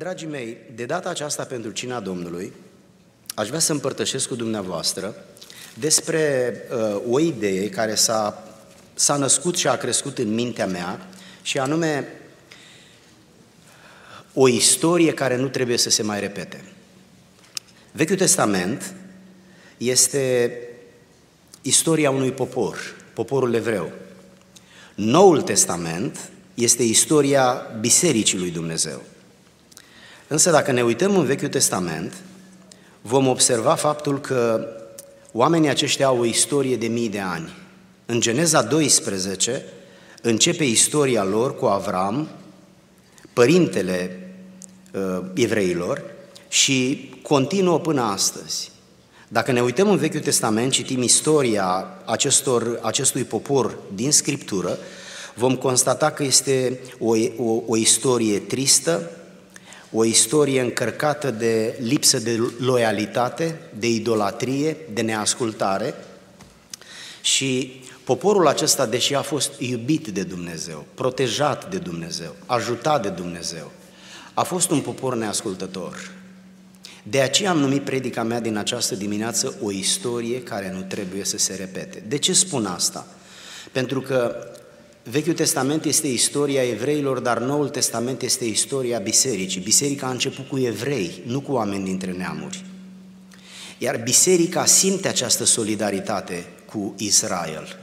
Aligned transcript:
Dragii 0.00 0.28
mei, 0.28 0.56
de 0.74 0.84
data 0.84 1.08
aceasta 1.08 1.44
pentru 1.44 1.70
cina 1.70 2.00
Domnului, 2.00 2.52
aș 3.34 3.48
vrea 3.48 3.60
să 3.60 3.72
împărtășesc 3.72 4.28
cu 4.28 4.34
dumneavoastră 4.34 5.14
despre 5.74 6.54
uh, 6.72 7.02
o 7.10 7.20
idee 7.20 7.68
care 7.68 7.94
s-a, 7.94 8.48
s-a 8.94 9.16
născut 9.16 9.56
și 9.56 9.68
a 9.68 9.76
crescut 9.76 10.18
în 10.18 10.34
mintea 10.34 10.66
mea, 10.66 11.08
și 11.42 11.58
anume 11.58 12.08
o 14.34 14.48
istorie 14.48 15.14
care 15.14 15.36
nu 15.36 15.48
trebuie 15.48 15.76
să 15.76 15.90
se 15.90 16.02
mai 16.02 16.20
repete. 16.20 16.64
Vechiul 17.92 18.16
Testament 18.16 18.94
este 19.76 20.52
istoria 21.62 22.10
unui 22.10 22.32
popor, 22.32 22.78
poporul 23.12 23.54
evreu. 23.54 23.92
Noul 24.94 25.42
Testament 25.42 26.30
este 26.54 26.82
istoria 26.82 27.52
Bisericii 27.80 28.38
lui 28.38 28.50
Dumnezeu. 28.50 29.02
Însă 30.32 30.50
dacă 30.50 30.72
ne 30.72 30.82
uităm 30.82 31.16
în 31.16 31.24
Vechiul 31.24 31.48
Testament, 31.48 32.14
vom 33.00 33.26
observa 33.26 33.74
faptul 33.74 34.20
că 34.20 34.68
oamenii 35.32 35.68
aceștia 35.68 36.06
au 36.06 36.18
o 36.18 36.24
istorie 36.24 36.76
de 36.76 36.86
mii 36.86 37.08
de 37.08 37.20
ani. 37.20 37.52
În 38.06 38.20
Geneza 38.20 38.62
12 38.62 39.64
începe 40.22 40.64
istoria 40.64 41.24
lor 41.24 41.56
cu 41.56 41.64
Avram, 41.64 42.28
părintele 43.32 44.28
uh, 44.92 45.20
evreilor, 45.34 46.02
și 46.48 47.10
continuă 47.22 47.80
până 47.80 48.02
astăzi. 48.02 48.70
Dacă 49.28 49.52
ne 49.52 49.62
uităm 49.62 49.90
în 49.90 49.96
Vechiul 49.96 50.20
Testament, 50.20 50.72
citim 50.72 51.02
istoria 51.02 51.86
acestor, 52.04 52.78
acestui 52.82 53.24
popor 53.24 53.78
din 53.94 54.12
Scriptură, 54.12 54.78
vom 55.34 55.56
constata 55.56 56.10
că 56.10 56.22
este 56.22 56.80
o, 56.98 57.14
o, 57.36 57.62
o 57.66 57.76
istorie 57.76 58.38
tristă, 58.38 59.10
o 59.92 60.04
istorie 60.04 60.60
încărcată 60.60 61.30
de 61.30 61.78
lipsă 61.80 62.18
de 62.18 62.40
loialitate, 62.58 63.60
de 63.78 63.88
idolatrie, 63.88 64.76
de 64.92 65.00
neascultare 65.00 65.94
și 67.20 67.82
poporul 68.04 68.46
acesta, 68.46 68.86
deși 68.86 69.14
a 69.14 69.22
fost 69.22 69.52
iubit 69.58 70.08
de 70.08 70.22
Dumnezeu, 70.22 70.84
protejat 70.94 71.70
de 71.70 71.78
Dumnezeu, 71.78 72.34
ajutat 72.46 73.02
de 73.02 73.08
Dumnezeu, 73.08 73.70
a 74.34 74.42
fost 74.42 74.70
un 74.70 74.80
popor 74.80 75.14
neascultător. 75.14 76.10
De 77.02 77.20
aceea 77.20 77.50
am 77.50 77.58
numit 77.58 77.84
predica 77.84 78.22
mea 78.22 78.40
din 78.40 78.56
această 78.56 78.94
dimineață 78.94 79.54
o 79.62 79.70
istorie 79.70 80.42
care 80.42 80.72
nu 80.74 80.82
trebuie 80.82 81.24
să 81.24 81.38
se 81.38 81.54
repete. 81.54 82.02
De 82.08 82.18
ce 82.18 82.32
spun 82.32 82.66
asta? 82.66 83.06
Pentru 83.72 84.00
că 84.00 84.49
Vechiul 85.10 85.34
Testament 85.34 85.84
este 85.84 86.06
istoria 86.06 86.62
evreilor, 86.62 87.18
dar 87.18 87.38
Noul 87.38 87.68
Testament 87.68 88.22
este 88.22 88.44
istoria 88.44 88.98
bisericii. 88.98 89.60
Biserica 89.60 90.06
a 90.06 90.10
început 90.10 90.48
cu 90.48 90.58
evrei, 90.58 91.22
nu 91.26 91.40
cu 91.40 91.52
oameni 91.52 91.84
dintre 91.84 92.12
neamuri. 92.12 92.64
Iar 93.78 94.00
biserica 94.04 94.64
simte 94.64 95.08
această 95.08 95.44
solidaritate 95.44 96.46
cu 96.72 96.94
Israel. 96.96 97.78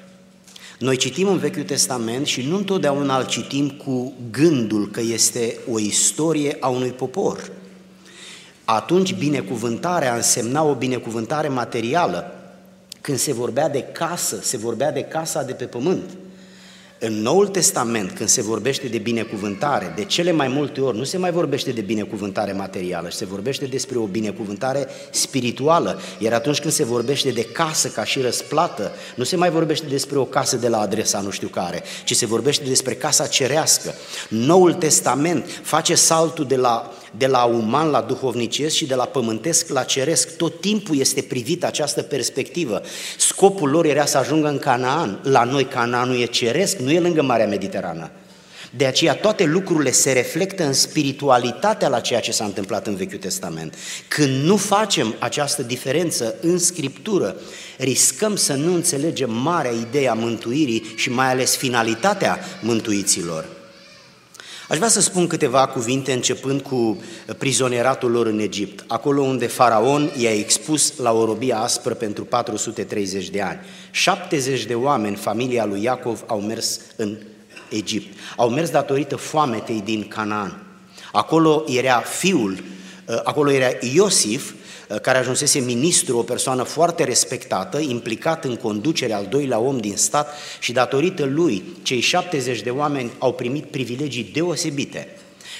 Noi 0.80 0.98
citim 0.98 1.28
în 1.28 1.38
Vechiul 1.38 1.64
Testament 1.64 2.26
și 2.26 2.42
nu 2.42 2.56
întotdeauna 2.56 3.18
îl 3.18 3.26
citim 3.26 3.70
cu 3.70 4.14
gândul 4.32 4.90
că 4.92 5.02
este 5.02 5.58
o 5.72 5.80
istorie 5.80 6.58
a 6.60 6.68
unui 6.68 6.92
popor. 6.92 7.52
Atunci 8.66 9.14
binecuvântarea 9.14 10.16
însemna 10.16 10.64
o 10.64 10.76
binecuvântare 10.76 11.48
materială. 11.48 12.32
Când 13.02 13.18
se 13.18 13.34
vorbea 13.34 13.70
de 13.70 13.82
casă, 13.82 14.40
se 14.42 14.58
vorbea 14.58 14.92
de 14.92 15.02
casa 15.02 15.44
de 15.44 15.54
pe 15.54 15.66
pământ– 15.66 16.10
în 17.00 17.22
Noul 17.22 17.48
Testament, 17.48 18.12
când 18.12 18.30
se 18.30 18.42
vorbește 18.42 18.88
de 18.88 18.98
binecuvântare, 18.98 19.94
de 19.96 20.04
cele 20.04 20.32
mai 20.32 20.48
multe 20.48 20.82
ori 20.82 20.98
nu 20.98 21.04
se 21.04 21.18
mai 21.18 21.32
vorbește 21.32 21.72
de 21.72 21.82
binecuvântare 21.82 22.52
materială, 22.52 23.10
se 23.10 23.26
vorbește 23.26 23.66
despre 23.66 23.98
o 23.98 24.06
binecuvântare 24.06 24.88
spirituală. 25.12 26.00
Iar 26.20 26.34
atunci 26.34 26.60
când 26.60 26.74
se 26.74 26.84
vorbește 26.84 27.30
de 27.30 27.44
casă 27.44 27.88
ca 27.88 28.04
și 28.04 28.22
răsplată, 28.22 28.92
nu 29.16 29.24
se 29.24 29.36
mai 29.36 29.50
vorbește 29.50 29.86
despre 29.86 30.18
o 30.18 30.26
casă 30.26 30.56
de 30.56 30.68
la 30.68 30.80
adresa 30.80 31.20
nu 31.20 31.30
știu 31.30 31.48
care, 31.48 31.84
ci 32.04 32.16
se 32.16 32.26
vorbește 32.26 32.64
despre 32.64 32.94
casa 32.94 33.28
cerească. 33.28 33.94
Noul 34.30 34.74
Testament 34.74 35.46
face 35.64 35.96
saltul 35.96 36.46
de 36.46 36.56
la 36.56 36.97
de 37.18 37.28
la 37.28 37.44
uman 37.44 37.90
la 37.90 38.02
duhovnicesc 38.02 38.76
și 38.76 38.86
de 38.86 38.96
la 38.96 39.06
pământesc 39.06 39.70
la 39.70 39.84
ceresc. 39.84 40.38
Tot 40.38 40.62
timpul 40.62 41.00
este 41.00 41.22
privită 41.22 41.66
această 41.66 42.02
perspectivă. 42.02 42.82
Scopul 43.18 43.70
lor 43.70 43.86
era 43.86 44.06
să 44.06 44.18
ajungă 44.18 44.48
în 44.48 44.60
Canaan. 44.60 45.20
La 45.24 45.44
noi 45.44 45.66
Canaanul 45.66 46.20
e 46.20 46.26
ceresc, 46.26 46.78
nu 46.78 46.92
e 46.92 47.00
lângă 47.00 47.22
Marea 47.22 47.48
Mediterană. 47.48 48.12
De 48.76 48.86
aceea 48.86 49.16
toate 49.16 49.44
lucrurile 49.44 49.92
se 49.92 50.12
reflectă 50.12 50.64
în 50.64 50.74
spiritualitatea 50.74 51.88
la 51.88 52.00
ceea 52.00 52.20
ce 52.20 52.32
s-a 52.32 52.46
întâmplat 52.46 52.88
în 52.88 52.96
Vechiul 52.96 53.18
Testament. 53.18 53.74
Când 54.08 54.44
nu 54.44 54.58
facem 54.58 55.16
această 55.20 55.62
diferență 55.62 56.36
în 56.42 56.58
Scriptură, 56.58 57.36
riscăm 57.78 58.36
să 58.36 58.54
nu 58.54 58.74
înțelegem 58.74 59.32
marea 59.32 59.72
idee 59.72 60.10
a 60.10 60.14
mântuirii 60.14 60.94
și 60.96 61.10
mai 61.10 61.32
ales 61.32 61.56
finalitatea 61.56 62.40
mântuiților. 62.62 63.57
Aș 64.70 64.78
vrea 64.78 64.90
să 64.90 65.02
spun 65.02 65.28
câteva 65.28 65.68
cuvinte 65.68 66.14
începând 66.14 66.62
cu 66.62 67.02
prizonieratul 67.38 68.12
lor 68.12 68.26
în 68.26 68.40
Egipt, 68.40 68.84
acolo 68.88 69.22
unde 69.22 69.48
faraon 69.48 70.12
i-a 70.18 70.34
expus 70.34 70.98
la 70.98 71.12
o 71.12 71.26
robie 71.26 71.54
aspră 71.54 71.94
pentru 71.94 72.26
430 72.26 73.30
de 73.30 73.42
ani. 73.42 73.60
70 73.92 74.66
de 74.66 74.74
oameni, 74.74 75.16
familia 75.16 75.66
lui 75.66 75.84
Iacov, 75.84 76.24
au 76.26 76.40
mers 76.40 76.80
în 76.96 77.18
Egipt. 77.70 78.18
Au 78.36 78.50
mers 78.50 78.70
datorită 78.70 79.16
foametei 79.16 79.82
din 79.86 80.08
Canaan. 80.08 80.64
Acolo 81.12 81.64
era 81.68 82.00
fiul, 82.00 82.64
acolo 83.24 83.52
era 83.52 83.70
Iosif, 83.94 84.52
Uh, 84.52 84.67
care 85.02 85.18
ajunsese 85.18 85.60
ministru, 85.60 86.18
o 86.18 86.22
persoană 86.22 86.64
foarte 86.64 87.04
respectată, 87.04 87.80
implicat 87.80 88.46
în 88.46 88.56
conducerea 88.56 89.18
al 89.18 89.26
doilea 89.30 89.60
om 89.60 89.78
din 89.78 89.96
stat 89.96 90.34
și 90.60 90.72
datorită 90.72 91.26
lui, 91.26 91.64
cei 91.82 92.00
70 92.00 92.62
de 92.62 92.70
oameni 92.70 93.12
au 93.18 93.34
primit 93.34 93.66
privilegii 93.66 94.30
deosebite. 94.34 95.08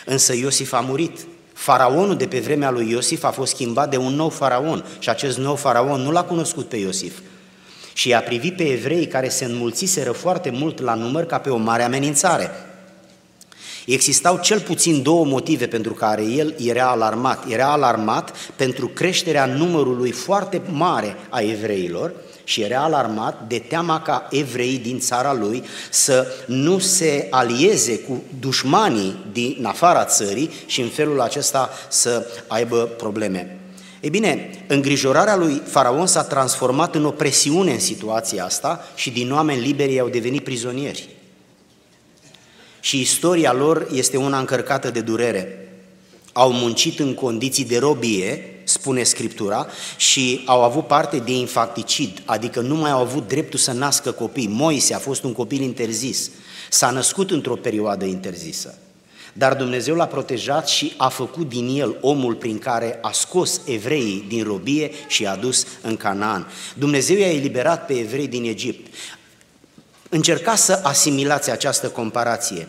Însă 0.06 0.36
Iosif 0.36 0.74
a 0.74 0.80
murit. 0.80 1.28
Faraonul 1.54 2.16
de 2.16 2.28
pe 2.28 2.40
vremea 2.40 2.72
lui 2.72 2.90
Iosif 2.90 3.24
a 3.24 3.32
fost 3.32 3.54
schimbat 3.54 3.90
de 3.90 3.98
un 3.98 4.14
nou 4.14 4.30
faraon 4.30 4.86
și 5.00 5.10
acest 5.10 5.38
nou 5.38 5.56
faraon 5.56 6.02
nu 6.02 6.12
l-a 6.12 6.24
cunoscut 6.24 6.70
pe 6.70 6.78
Iosif. 6.78 7.20
Și 7.94 8.10
i-a 8.10 8.22
privit 8.22 8.56
pe 8.56 8.64
evrei 8.64 9.08
care 9.08 9.30
se 9.30 9.46
înmulțiseră 9.46 10.12
foarte 10.12 10.50
mult 10.50 10.80
la 10.80 10.94
număr 10.94 11.26
ca 11.26 11.38
pe 11.38 11.50
o 11.50 11.58
mare 11.58 11.84
amenințare. 11.84 12.52
Existau 13.88 14.40
cel 14.40 14.60
puțin 14.60 15.02
două 15.02 15.26
motive 15.26 15.68
pentru 15.68 15.94
care 15.94 16.24
el 16.24 16.56
era 16.58 16.90
alarmat. 16.90 17.50
Era 17.50 17.72
alarmat 17.72 18.36
pentru 18.56 18.88
creșterea 18.88 19.46
numărului 19.46 20.12
foarte 20.12 20.62
mare 20.72 21.16
a 21.30 21.42
evreilor 21.42 22.14
și 22.44 22.62
era 22.62 22.84
alarmat 22.84 23.48
de 23.48 23.60
teama 23.60 24.02
ca 24.02 24.28
evreii 24.32 24.78
din 24.78 25.00
țara 25.00 25.34
lui 25.34 25.64
să 25.90 26.28
nu 26.46 26.80
se 26.80 27.28
alieze 27.30 28.00
cu 28.00 28.24
dușmanii 28.40 29.26
din 29.32 29.66
afara 29.66 30.06
țării 30.06 30.52
și 30.66 30.82
în 30.82 30.90
felul 30.90 31.22
acesta 31.22 31.70
să 31.90 32.28
aibă 32.48 32.78
probleme. 32.78 33.60
Ei 34.02 34.10
bine, 34.10 34.50
îngrijorarea 34.68 35.36
lui 35.36 35.62
Faraon 35.66 36.08
s-a 36.08 36.24
transformat 36.24 36.96
în 36.96 37.06
o 37.06 37.12
presiune 37.12 37.72
în 37.72 37.80
situația 37.80 38.46
asta 38.46 38.88
și 38.96 39.12
din 39.12 39.34
oameni 39.34 39.62
liberi 39.62 40.00
au 40.00 40.08
devenit 40.08 40.44
prizonieri 40.44 41.17
și 42.88 43.00
istoria 43.00 43.54
lor 43.54 43.88
este 43.94 44.18
una 44.18 44.40
încărcată 44.40 44.90
de 44.90 45.02
durere. 45.02 45.70
Au 46.32 46.52
muncit 46.52 47.00
în 47.00 47.14
condiții 47.14 47.66
de 47.66 47.78
robie, 47.78 48.62
spune 48.64 49.04
Scriptura, 49.04 49.68
și 49.98 50.44
au 50.46 50.64
avut 50.64 50.88
parte 50.88 51.18
de 51.18 51.32
infanticid, 51.32 52.22
adică 52.26 52.60
nu 52.60 52.76
mai 52.76 52.92
au 52.92 53.02
avut 53.02 53.28
dreptul 53.28 53.60
să 53.60 53.72
nască 53.72 54.12
copii. 54.12 54.48
Moise 54.48 54.94
a 54.94 54.98
fost 55.00 55.24
un 55.24 55.34
copil 55.34 55.62
interzis, 55.62 56.30
s-a 56.70 56.90
născut 56.90 57.32
într-o 57.32 57.56
perioadă 57.56 58.06
interzisă. 58.06 58.78
Dar 59.34 59.56
Dumnezeu 59.56 59.96
l-a 59.96 60.08
protejat 60.08 60.68
și 60.68 60.94
a 60.98 61.10
făcut 61.10 61.50
din 61.50 61.80
el 61.80 61.96
omul 62.02 62.36
prin 62.36 62.60
care 62.60 63.00
a 63.02 63.12
scos 63.12 63.62
evreii 63.66 64.26
din 64.28 64.44
robie 64.44 64.92
și 65.08 65.22
i-a 65.22 65.36
dus 65.36 65.66
în 65.82 65.98
Canaan. 65.98 66.48
Dumnezeu 66.74 67.18
i-a 67.18 67.34
eliberat 67.34 67.86
pe 67.86 67.94
evrei 67.94 68.28
din 68.28 68.44
Egipt. 68.44 68.94
Încercați 70.10 70.66
să 70.66 70.80
asimilați 70.84 71.52
această 71.52 71.90
comparație. 71.90 72.68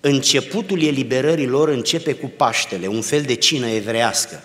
Începutul 0.00 0.82
eliberării 0.82 1.46
lor 1.46 1.68
începe 1.68 2.12
cu 2.12 2.32
Paștele, 2.36 2.86
un 2.86 3.00
fel 3.00 3.22
de 3.22 3.34
cină 3.34 3.66
evrească. 3.66 4.42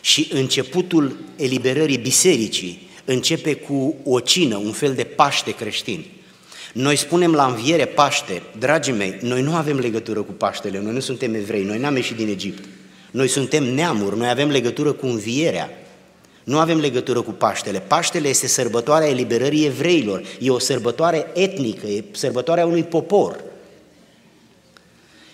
Și 0.00 0.28
începutul 0.32 1.16
eliberării 1.36 1.98
bisericii 1.98 2.88
începe 3.04 3.54
cu 3.54 3.96
o 4.04 4.20
cină, 4.20 4.56
un 4.56 4.72
fel 4.72 4.94
de 4.94 5.04
Paște 5.04 5.50
creștin. 5.50 6.04
Noi 6.72 6.96
spunem 6.96 7.32
la 7.32 7.46
înviere 7.46 7.84
Paște, 7.84 8.42
dragii 8.58 8.92
mei, 8.92 9.18
noi 9.20 9.42
nu 9.42 9.54
avem 9.54 9.78
legătură 9.78 10.22
cu 10.22 10.32
Paștele, 10.32 10.80
noi 10.80 10.92
nu 10.92 11.00
suntem 11.00 11.34
evrei, 11.34 11.62
noi 11.62 11.78
n-am 11.78 11.96
ieșit 11.96 12.16
din 12.16 12.28
Egipt. 12.28 12.64
Noi 13.10 13.28
suntem 13.28 13.74
neamuri, 13.74 14.18
noi 14.18 14.28
avem 14.28 14.48
legătură 14.48 14.92
cu 14.92 15.06
învierea. 15.06 15.70
Nu 16.44 16.58
avem 16.58 16.78
legătură 16.78 17.20
cu 17.20 17.30
Paștele. 17.30 17.80
Paștele 17.80 18.28
este 18.28 18.46
sărbătoarea 18.46 19.08
eliberării 19.08 19.64
evreilor, 19.64 20.22
e 20.40 20.50
o 20.50 20.58
sărbătoare 20.58 21.26
etnică, 21.34 21.86
e 21.86 22.04
sărbătoarea 22.10 22.66
unui 22.66 22.82
popor. 22.82 23.44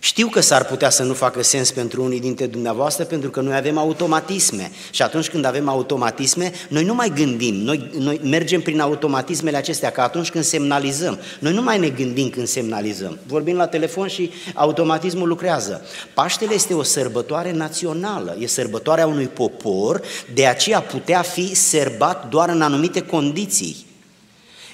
Știu 0.05 0.29
că 0.29 0.41
s-ar 0.41 0.65
putea 0.65 0.91
să 0.91 1.03
nu 1.03 1.15
facă 1.15 1.43
sens 1.43 1.71
pentru 1.71 2.03
unii 2.03 2.21
dintre 2.21 2.47
dumneavoastră 2.47 3.05
pentru 3.05 3.31
că 3.31 3.41
noi 3.41 3.57
avem 3.57 3.79
automatisme 3.79 4.71
și 4.91 5.03
atunci 5.03 5.29
când 5.29 5.45
avem 5.45 5.69
automatisme, 5.69 6.53
noi 6.69 6.85
nu 6.85 6.95
mai 6.95 7.13
gândim, 7.15 7.55
noi, 7.55 7.91
noi 7.99 8.21
mergem 8.23 8.61
prin 8.61 8.81
automatismele 8.81 9.57
acestea, 9.57 9.91
ca 9.91 10.03
atunci 10.03 10.31
când 10.31 10.45
semnalizăm. 10.45 11.19
Noi 11.39 11.53
nu 11.53 11.63
mai 11.63 11.79
ne 11.79 11.89
gândim 11.89 12.31
când 12.31 12.47
semnalizăm. 12.47 13.19
Vorbim 13.27 13.57
la 13.57 13.67
telefon 13.67 14.09
și 14.09 14.31
automatismul 14.55 15.29
lucrează. 15.29 15.87
Paștele 16.15 16.55
este 16.55 16.75
o 16.75 16.83
sărbătoare 16.83 17.53
națională, 17.53 18.37
e 18.39 18.47
sărbătoarea 18.47 19.07
unui 19.07 19.27
popor, 19.27 20.03
de 20.35 20.47
aceea 20.47 20.81
putea 20.81 21.23
fi 21.23 21.55
serbat 21.55 22.29
doar 22.29 22.49
în 22.49 22.63
anumite 22.63 23.01
condiții. 23.01 23.87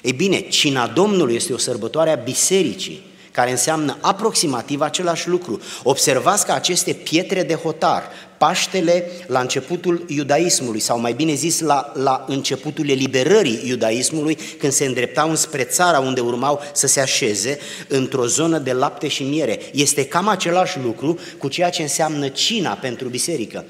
Ei 0.01 0.13
bine, 0.13 0.41
cina 0.41 0.87
Domnului 0.87 1.35
este 1.35 1.53
o 1.53 1.57
sărbătoare 1.57 2.11
a 2.11 2.15
bisericii 2.15 3.07
care 3.31 3.51
înseamnă 3.51 3.97
aproximativ 4.01 4.81
același 4.81 5.27
lucru. 5.27 5.61
Observați 5.83 6.45
că 6.45 6.51
aceste 6.51 6.93
pietre 6.93 7.43
de 7.43 7.53
hotar, 7.53 8.03
Paștele 8.37 9.11
la 9.27 9.39
începutul 9.39 10.05
iudaismului, 10.07 10.79
sau 10.79 10.99
mai 10.99 11.13
bine 11.13 11.33
zis 11.33 11.59
la, 11.59 11.91
la 11.95 12.25
începutul 12.27 12.89
eliberării 12.89 13.61
iudaismului, 13.65 14.37
când 14.59 14.71
se 14.71 14.85
îndreptau 14.85 15.29
înspre 15.29 15.63
țara 15.63 15.99
unde 15.99 16.19
urmau 16.19 16.61
să 16.73 16.87
se 16.87 16.99
așeze, 16.99 17.59
într-o 17.87 18.25
zonă 18.25 18.57
de 18.57 18.71
lapte 18.71 19.07
și 19.07 19.23
miere. 19.23 19.59
Este 19.73 20.05
cam 20.05 20.27
același 20.27 20.79
lucru 20.79 21.19
cu 21.37 21.47
ceea 21.47 21.69
ce 21.69 21.81
înseamnă 21.81 22.27
cina 22.27 22.73
pentru 22.73 23.07
biserică 23.07 23.65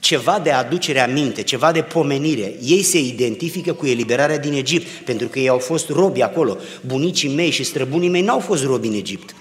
ceva 0.00 0.40
de 0.42 0.50
aducere 0.50 1.00
aminte, 1.00 1.42
ceva 1.42 1.72
de 1.72 1.82
pomenire. 1.82 2.54
Ei 2.62 2.82
se 2.82 2.98
identifică 2.98 3.72
cu 3.72 3.86
eliberarea 3.86 4.38
din 4.38 4.52
Egipt, 4.52 4.86
pentru 5.04 5.28
că 5.28 5.38
ei 5.38 5.48
au 5.48 5.58
fost 5.58 5.88
robi 5.88 6.22
acolo. 6.22 6.56
Bunicii 6.86 7.34
mei 7.34 7.50
și 7.50 7.64
străbunii 7.64 8.08
mei 8.08 8.22
n-au 8.22 8.38
fost 8.38 8.64
robi 8.64 8.86
în 8.86 8.94
Egipt. 8.94 9.34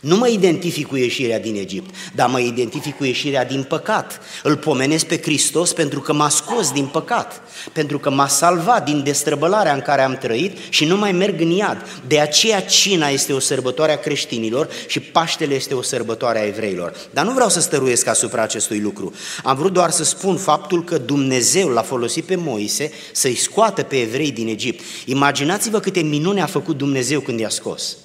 Nu 0.00 0.16
mă 0.16 0.28
identific 0.28 0.86
cu 0.86 0.96
ieșirea 0.96 1.40
din 1.40 1.56
Egipt, 1.56 1.94
dar 2.14 2.28
mă 2.28 2.40
identific 2.40 2.96
cu 2.96 3.04
ieșirea 3.04 3.44
din 3.44 3.62
păcat. 3.62 4.20
Îl 4.42 4.56
pomenesc 4.56 5.06
pe 5.06 5.20
Hristos 5.20 5.72
pentru 5.72 6.00
că 6.00 6.12
m-a 6.12 6.28
scos 6.28 6.72
din 6.72 6.86
păcat, 6.86 7.42
pentru 7.72 7.98
că 7.98 8.10
m-a 8.10 8.28
salvat 8.28 8.84
din 8.84 9.02
destrăbălarea 9.02 9.74
în 9.74 9.80
care 9.80 10.02
am 10.02 10.16
trăit 10.16 10.56
și 10.68 10.84
nu 10.84 10.96
mai 10.96 11.12
merg 11.12 11.40
în 11.40 11.50
iad. 11.50 11.86
De 12.06 12.20
aceea 12.20 12.62
cina 12.62 13.08
este 13.08 13.32
o 13.32 13.38
sărbătoare 13.38 13.92
a 13.92 13.98
creștinilor 13.98 14.68
și 14.86 15.00
Paștele 15.00 15.54
este 15.54 15.74
o 15.74 15.82
sărbătoare 15.82 16.38
a 16.38 16.46
evreilor. 16.46 16.92
Dar 17.10 17.24
nu 17.24 17.32
vreau 17.32 17.48
să 17.48 17.60
stăruiesc 17.60 18.06
asupra 18.06 18.42
acestui 18.42 18.80
lucru. 18.80 19.12
Am 19.44 19.56
vrut 19.56 19.72
doar 19.72 19.90
să 19.90 20.04
spun 20.04 20.36
faptul 20.36 20.84
că 20.84 20.98
Dumnezeu 20.98 21.68
l-a 21.68 21.82
folosit 21.82 22.24
pe 22.24 22.34
Moise 22.36 22.90
să-i 23.12 23.34
scoată 23.34 23.82
pe 23.82 24.00
evrei 24.00 24.30
din 24.30 24.48
Egipt. 24.48 24.84
Imaginați-vă 25.04 25.80
câte 25.80 26.00
minune 26.00 26.42
a 26.42 26.46
făcut 26.46 26.76
Dumnezeu 26.76 27.20
când 27.20 27.40
i-a 27.40 27.48
scos. 27.48 27.96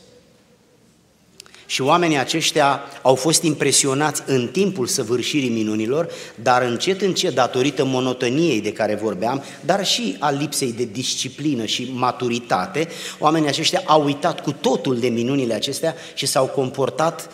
Și 1.66 1.82
oamenii 1.82 2.18
aceștia 2.18 2.82
au 3.02 3.16
fost 3.16 3.44
impresionați 3.44 4.24
în 4.26 4.48
timpul 4.48 4.88
săvârșirii 4.88 5.50
minunilor, 5.50 6.10
dar 6.36 6.62
încet, 6.62 7.02
încet, 7.02 7.34
datorită 7.34 7.86
monotoniei 7.86 8.62
de 8.62 8.72
care 8.74 8.96
vorbeam, 8.96 9.44
dar 9.62 9.86
și 9.86 10.16
a 10.20 10.30
lipsei 10.30 10.74
de 10.74 10.90
disciplină 10.92 11.66
și 11.66 11.92
maturitate, 11.94 12.88
oamenii 13.20 13.48
aceștia 13.48 13.82
au 13.86 14.04
uitat 14.04 14.42
cu 14.42 14.52
totul 14.52 15.00
de 15.00 15.08
minunile 15.08 15.54
acestea 15.54 15.96
și 16.14 16.26
s-au 16.26 16.46
comportat, 16.46 17.30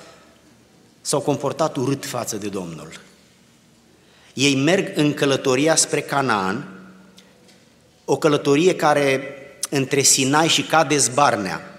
s-au 1.01 1.19
comportat 1.19 1.75
urât 1.75 2.05
față 2.05 2.35
de 2.35 2.47
Domnul. 2.47 2.89
Ei 4.33 4.55
merg 4.55 4.91
în 4.95 5.13
călătoria 5.13 5.75
spre 5.75 6.01
Canaan, 6.01 6.67
o 8.05 8.17
călătorie 8.17 8.75
care 8.75 9.35
între 9.69 10.01
Sinai 10.01 10.47
și 10.47 10.61
Cades 10.61 11.07
Barnea, 11.07 11.70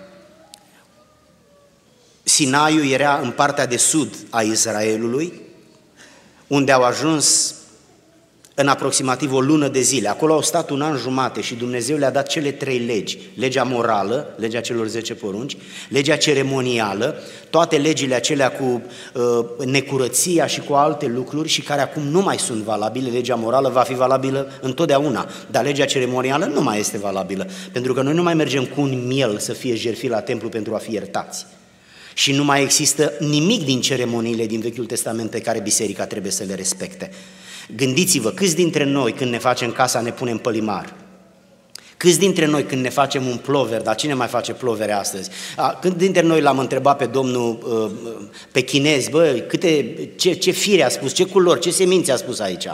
Sinaiul 2.32 2.90
era 2.90 3.20
în 3.22 3.30
partea 3.30 3.66
de 3.66 3.76
sud 3.76 4.14
a 4.30 4.42
Israelului, 4.42 5.40
unde 6.46 6.72
au 6.72 6.82
ajuns 6.82 7.54
în 8.54 8.68
aproximativ 8.68 9.32
o 9.32 9.40
lună 9.40 9.68
de 9.68 9.80
zile. 9.80 10.08
Acolo 10.08 10.32
au 10.32 10.42
stat 10.42 10.70
un 10.70 10.82
an 10.82 10.96
jumate 10.96 11.40
și 11.40 11.54
Dumnezeu 11.54 11.96
le-a 11.96 12.10
dat 12.10 12.26
cele 12.26 12.50
trei 12.50 12.78
legi. 12.78 13.18
Legea 13.34 13.62
morală, 13.62 14.34
legea 14.36 14.60
celor 14.60 14.86
zece 14.86 15.14
porunci, 15.14 15.56
legea 15.88 16.16
ceremonială, 16.16 17.22
toate 17.50 17.76
legile 17.76 18.14
acelea 18.14 18.52
cu 18.52 18.82
uh, 19.14 19.66
necurăția 19.66 20.46
și 20.46 20.60
cu 20.60 20.72
alte 20.72 21.06
lucruri 21.06 21.48
și 21.48 21.62
care 21.62 21.80
acum 21.80 22.02
nu 22.02 22.20
mai 22.20 22.38
sunt 22.38 22.62
valabile. 22.62 23.10
Legea 23.10 23.34
morală 23.34 23.68
va 23.68 23.80
fi 23.82 23.94
valabilă 23.94 24.52
întotdeauna, 24.60 25.28
dar 25.50 25.64
legea 25.64 25.84
ceremonială 25.84 26.44
nu 26.44 26.62
mai 26.62 26.78
este 26.78 26.98
valabilă, 26.98 27.46
pentru 27.72 27.92
că 27.92 28.02
noi 28.02 28.14
nu 28.14 28.22
mai 28.22 28.34
mergem 28.34 28.64
cu 28.64 28.80
un 28.80 29.06
miel 29.06 29.38
să 29.38 29.52
fie 29.52 29.74
jertfit 29.74 30.10
la 30.10 30.20
templu 30.20 30.48
pentru 30.48 30.74
a 30.74 30.78
fi 30.78 30.92
iertați. 30.92 31.46
Și 32.14 32.32
nu 32.32 32.44
mai 32.44 32.62
există 32.62 33.12
nimic 33.18 33.64
din 33.64 33.80
ceremoniile 33.80 34.46
din 34.46 34.60
Vechiul 34.60 34.86
Testament 34.86 35.30
pe 35.30 35.40
care 35.40 35.60
biserica 35.60 36.06
trebuie 36.06 36.32
să 36.32 36.44
le 36.44 36.54
respecte. 36.54 37.10
Gândiți-vă, 37.76 38.30
câți 38.30 38.54
dintre 38.54 38.84
noi 38.84 39.12
când 39.12 39.30
ne 39.30 39.38
facem 39.38 39.72
casa 39.72 40.00
ne 40.00 40.10
punem 40.10 40.38
pălimar? 40.38 40.94
Câți 42.02 42.18
dintre 42.18 42.46
noi 42.46 42.64
când 42.64 42.82
ne 42.82 42.88
facem 42.88 43.26
un 43.26 43.36
plover, 43.36 43.80
dar 43.80 43.94
cine 43.94 44.14
mai 44.14 44.26
face 44.26 44.52
plovere 44.52 44.92
astăzi? 44.92 45.30
A, 45.56 45.78
când 45.80 45.94
dintre 45.94 46.22
noi 46.22 46.40
l-am 46.40 46.58
întrebat 46.58 46.96
pe 46.96 47.06
domnul 47.06 47.58
uh, 47.66 48.26
pe 48.52 48.60
chinez, 48.60 49.08
bă, 49.08 49.44
câte, 49.48 49.94
ce, 50.16 50.32
ce 50.32 50.50
fire 50.50 50.82
a 50.82 50.88
spus, 50.88 51.12
ce 51.12 51.24
culori, 51.24 51.60
ce 51.60 51.70
semințe 51.70 52.12
a 52.12 52.16
spus 52.16 52.40
aici? 52.40 52.66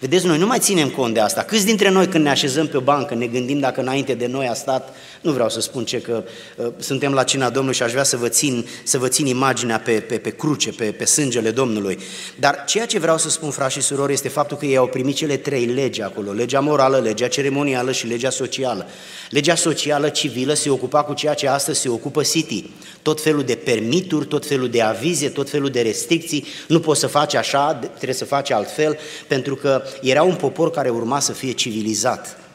Vedeți, 0.00 0.26
noi 0.26 0.38
nu 0.38 0.46
mai 0.46 0.58
ținem 0.58 0.88
cont 0.88 1.14
de 1.14 1.20
asta. 1.20 1.42
Câți 1.42 1.64
dintre 1.64 1.90
noi 1.90 2.06
când 2.06 2.24
ne 2.24 2.30
așezăm 2.30 2.66
pe 2.66 2.76
o 2.76 2.80
bancă 2.80 3.14
ne 3.14 3.26
gândim 3.26 3.58
dacă 3.58 3.80
înainte 3.80 4.14
de 4.14 4.26
noi 4.26 4.46
a 4.46 4.54
stat, 4.54 4.94
nu 5.26 5.32
vreau 5.32 5.48
să 5.48 5.60
spun 5.60 5.84
ce, 5.84 6.00
că 6.00 6.24
uh, 6.56 6.66
suntem 6.78 7.12
la 7.12 7.22
cina 7.22 7.50
Domnului 7.50 7.76
și 7.76 7.82
aș 7.82 7.90
vrea 7.90 8.02
să 8.02 8.16
vă 8.16 8.28
țin, 8.28 8.66
să 8.82 8.98
vă 8.98 9.08
țin 9.08 9.26
imaginea 9.26 9.78
pe, 9.78 9.92
pe, 9.92 10.18
pe 10.18 10.30
cruce, 10.30 10.70
pe, 10.70 10.84
pe 10.84 11.04
sângele 11.04 11.50
Domnului. 11.50 11.98
Dar 12.38 12.64
ceea 12.66 12.86
ce 12.86 12.98
vreau 12.98 13.18
să 13.18 13.30
spun, 13.30 13.50
frați 13.50 13.72
și 13.72 13.80
surori, 13.80 14.12
este 14.12 14.28
faptul 14.28 14.56
că 14.56 14.66
ei 14.66 14.76
au 14.76 14.86
primit 14.86 15.16
cele 15.16 15.36
trei 15.36 15.64
legi 15.64 16.02
acolo, 16.02 16.32
legea 16.32 16.60
morală, 16.60 16.98
legea 16.98 17.28
ceremonială 17.28 17.92
și 17.92 18.06
legea 18.06 18.30
socială. 18.30 18.86
Legea 19.30 19.54
socială 19.54 20.08
civilă 20.08 20.54
se 20.54 20.70
ocupa 20.70 21.02
cu 21.02 21.14
ceea 21.14 21.34
ce 21.34 21.48
astăzi 21.48 21.80
se 21.80 21.88
ocupă 21.88 22.22
City. 22.22 22.70
Tot 23.02 23.22
felul 23.22 23.42
de 23.42 23.54
permituri, 23.54 24.26
tot 24.26 24.46
felul 24.46 24.68
de 24.68 24.82
avize, 24.82 25.28
tot 25.28 25.50
felul 25.50 25.70
de 25.70 25.80
restricții. 25.80 26.46
Nu 26.68 26.80
poți 26.80 27.00
să 27.00 27.06
faci 27.06 27.34
așa, 27.34 27.74
trebuie 27.74 28.14
să 28.14 28.24
faci 28.24 28.50
altfel, 28.50 28.98
pentru 29.26 29.54
că 29.54 29.82
era 30.02 30.22
un 30.22 30.34
popor 30.34 30.70
care 30.70 30.88
urma 30.88 31.20
să 31.20 31.32
fie 31.32 31.52
civilizat. 31.52 32.45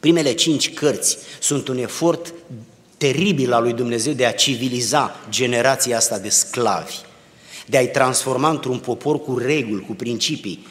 Primele 0.00 0.32
cinci 0.32 0.74
cărți 0.74 1.18
sunt 1.40 1.68
un 1.68 1.78
efort 1.78 2.32
teribil 2.96 3.52
al 3.52 3.62
lui 3.62 3.72
Dumnezeu 3.72 4.12
de 4.12 4.26
a 4.26 4.32
civiliza 4.32 5.16
generația 5.28 5.96
asta 5.96 6.18
de 6.18 6.28
sclavi, 6.28 6.94
de 7.66 7.76
a-i 7.76 7.90
transforma 7.90 8.50
într-un 8.50 8.78
popor 8.78 9.20
cu 9.20 9.38
reguli, 9.38 9.84
cu 9.86 9.92
principii, 9.92 10.66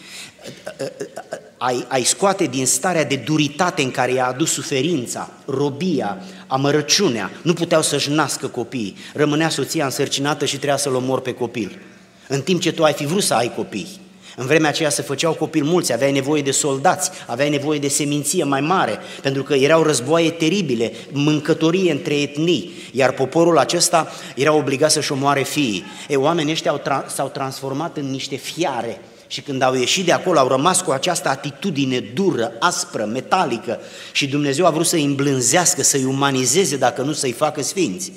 ai, 1.58 1.86
ai 1.88 2.04
scoate 2.04 2.46
din 2.46 2.66
starea 2.66 3.04
de 3.04 3.16
duritate 3.16 3.82
în 3.82 3.92
care 3.92 4.14
i-a 4.14 4.28
adus 4.28 4.52
suferința, 4.52 5.30
robia, 5.46 6.18
amărăciunea, 6.48 7.32
nu 7.42 7.54
puteau 7.54 7.82
să-și 7.82 8.10
nască 8.10 8.48
copii, 8.48 8.96
rămânea 9.14 9.50
soția 9.50 9.86
însărcinată 9.86 10.46
și 10.46 10.56
trebuia 10.56 10.78
să-l 10.78 10.96
omor 10.96 11.22
pe 11.22 11.34
copil, 11.34 11.80
în 12.28 12.42
timp 12.42 12.62
ce 12.62 12.72
tu 12.72 12.84
ai 12.84 12.94
fi 12.94 13.06
vrut 13.06 13.24
să 13.24 13.34
ai 13.34 13.54
copii. 13.56 14.00
În 14.40 14.46
vremea 14.46 14.70
aceea 14.70 14.90
se 14.90 15.02
făceau 15.02 15.34
copii 15.34 15.64
mulți, 15.64 15.94
aveai 15.94 16.12
nevoie 16.12 16.42
de 16.42 16.52
soldați, 16.52 17.10
aveai 17.26 17.50
nevoie 17.50 17.80
de 17.80 17.88
seminție 17.88 18.44
mai 18.44 18.62
mare, 18.62 19.00
pentru 19.22 19.44
că 19.44 19.54
erau 19.54 19.84
războaie 19.84 20.32
teribile, 20.32 20.92
mâncătorie 21.12 21.92
între 21.92 22.14
etnii, 22.22 22.72
iar 22.92 23.12
poporul 23.12 23.58
acesta 23.58 24.12
era 24.36 24.54
obligat 24.54 24.92
să-și 24.92 25.12
omoare 25.12 25.44
fiii. 25.44 25.84
E, 26.08 26.16
oamenii 26.16 26.52
ăștia 26.52 26.72
au 26.72 26.82
tra- 26.82 27.08
s-au 27.08 27.28
transformat 27.28 27.98
în 27.98 28.10
niște 28.10 28.36
fiare, 28.36 29.02
și 29.28 29.42
când 29.42 29.62
au 29.62 29.76
ieșit 29.76 30.06
de 30.06 30.12
acolo, 30.12 30.40
au 30.40 30.48
rămas 30.48 30.82
cu 30.82 30.92
această 30.92 31.30
atitudine 31.30 32.00
dură, 32.00 32.52
aspră, 32.60 33.06
metalică 33.06 33.80
și 34.12 34.28
Dumnezeu 34.28 34.66
a 34.66 34.70
vrut 34.70 34.86
să-i 34.86 35.04
îmblânzească, 35.04 35.84
să-i 35.84 36.04
umanizeze, 36.04 36.78
dacă 36.78 37.02
nu 37.02 37.14
să-i 37.14 37.32
facă 37.32 37.62
sfinți. 37.62 38.12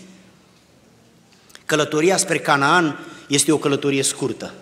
Călătoria 1.65 2.17
spre 2.17 2.39
Canaan 2.39 2.99
este 3.29 3.53
o 3.53 3.59
călătorie 3.59 4.03
scurtă. 4.03 4.53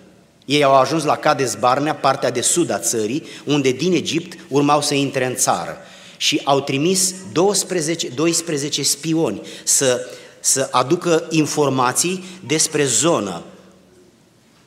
Ei 0.48 0.64
au 0.64 0.74
ajuns 0.74 1.04
la 1.04 1.16
Cades 1.16 1.54
Barnea, 1.54 1.94
partea 1.94 2.30
de 2.30 2.40
sud 2.40 2.70
a 2.70 2.78
țării, 2.78 3.22
unde 3.44 3.70
din 3.70 3.92
Egipt 3.92 4.38
urmau 4.48 4.80
să 4.80 4.94
intre 4.94 5.26
în 5.26 5.34
țară. 5.34 5.76
Și 6.16 6.40
au 6.44 6.60
trimis 6.60 7.14
12, 7.32 8.08
12 8.08 8.82
spioni 8.82 9.40
să, 9.64 10.06
să 10.40 10.68
aducă 10.70 11.26
informații 11.30 12.24
despre 12.46 12.84
zonă, 12.84 13.42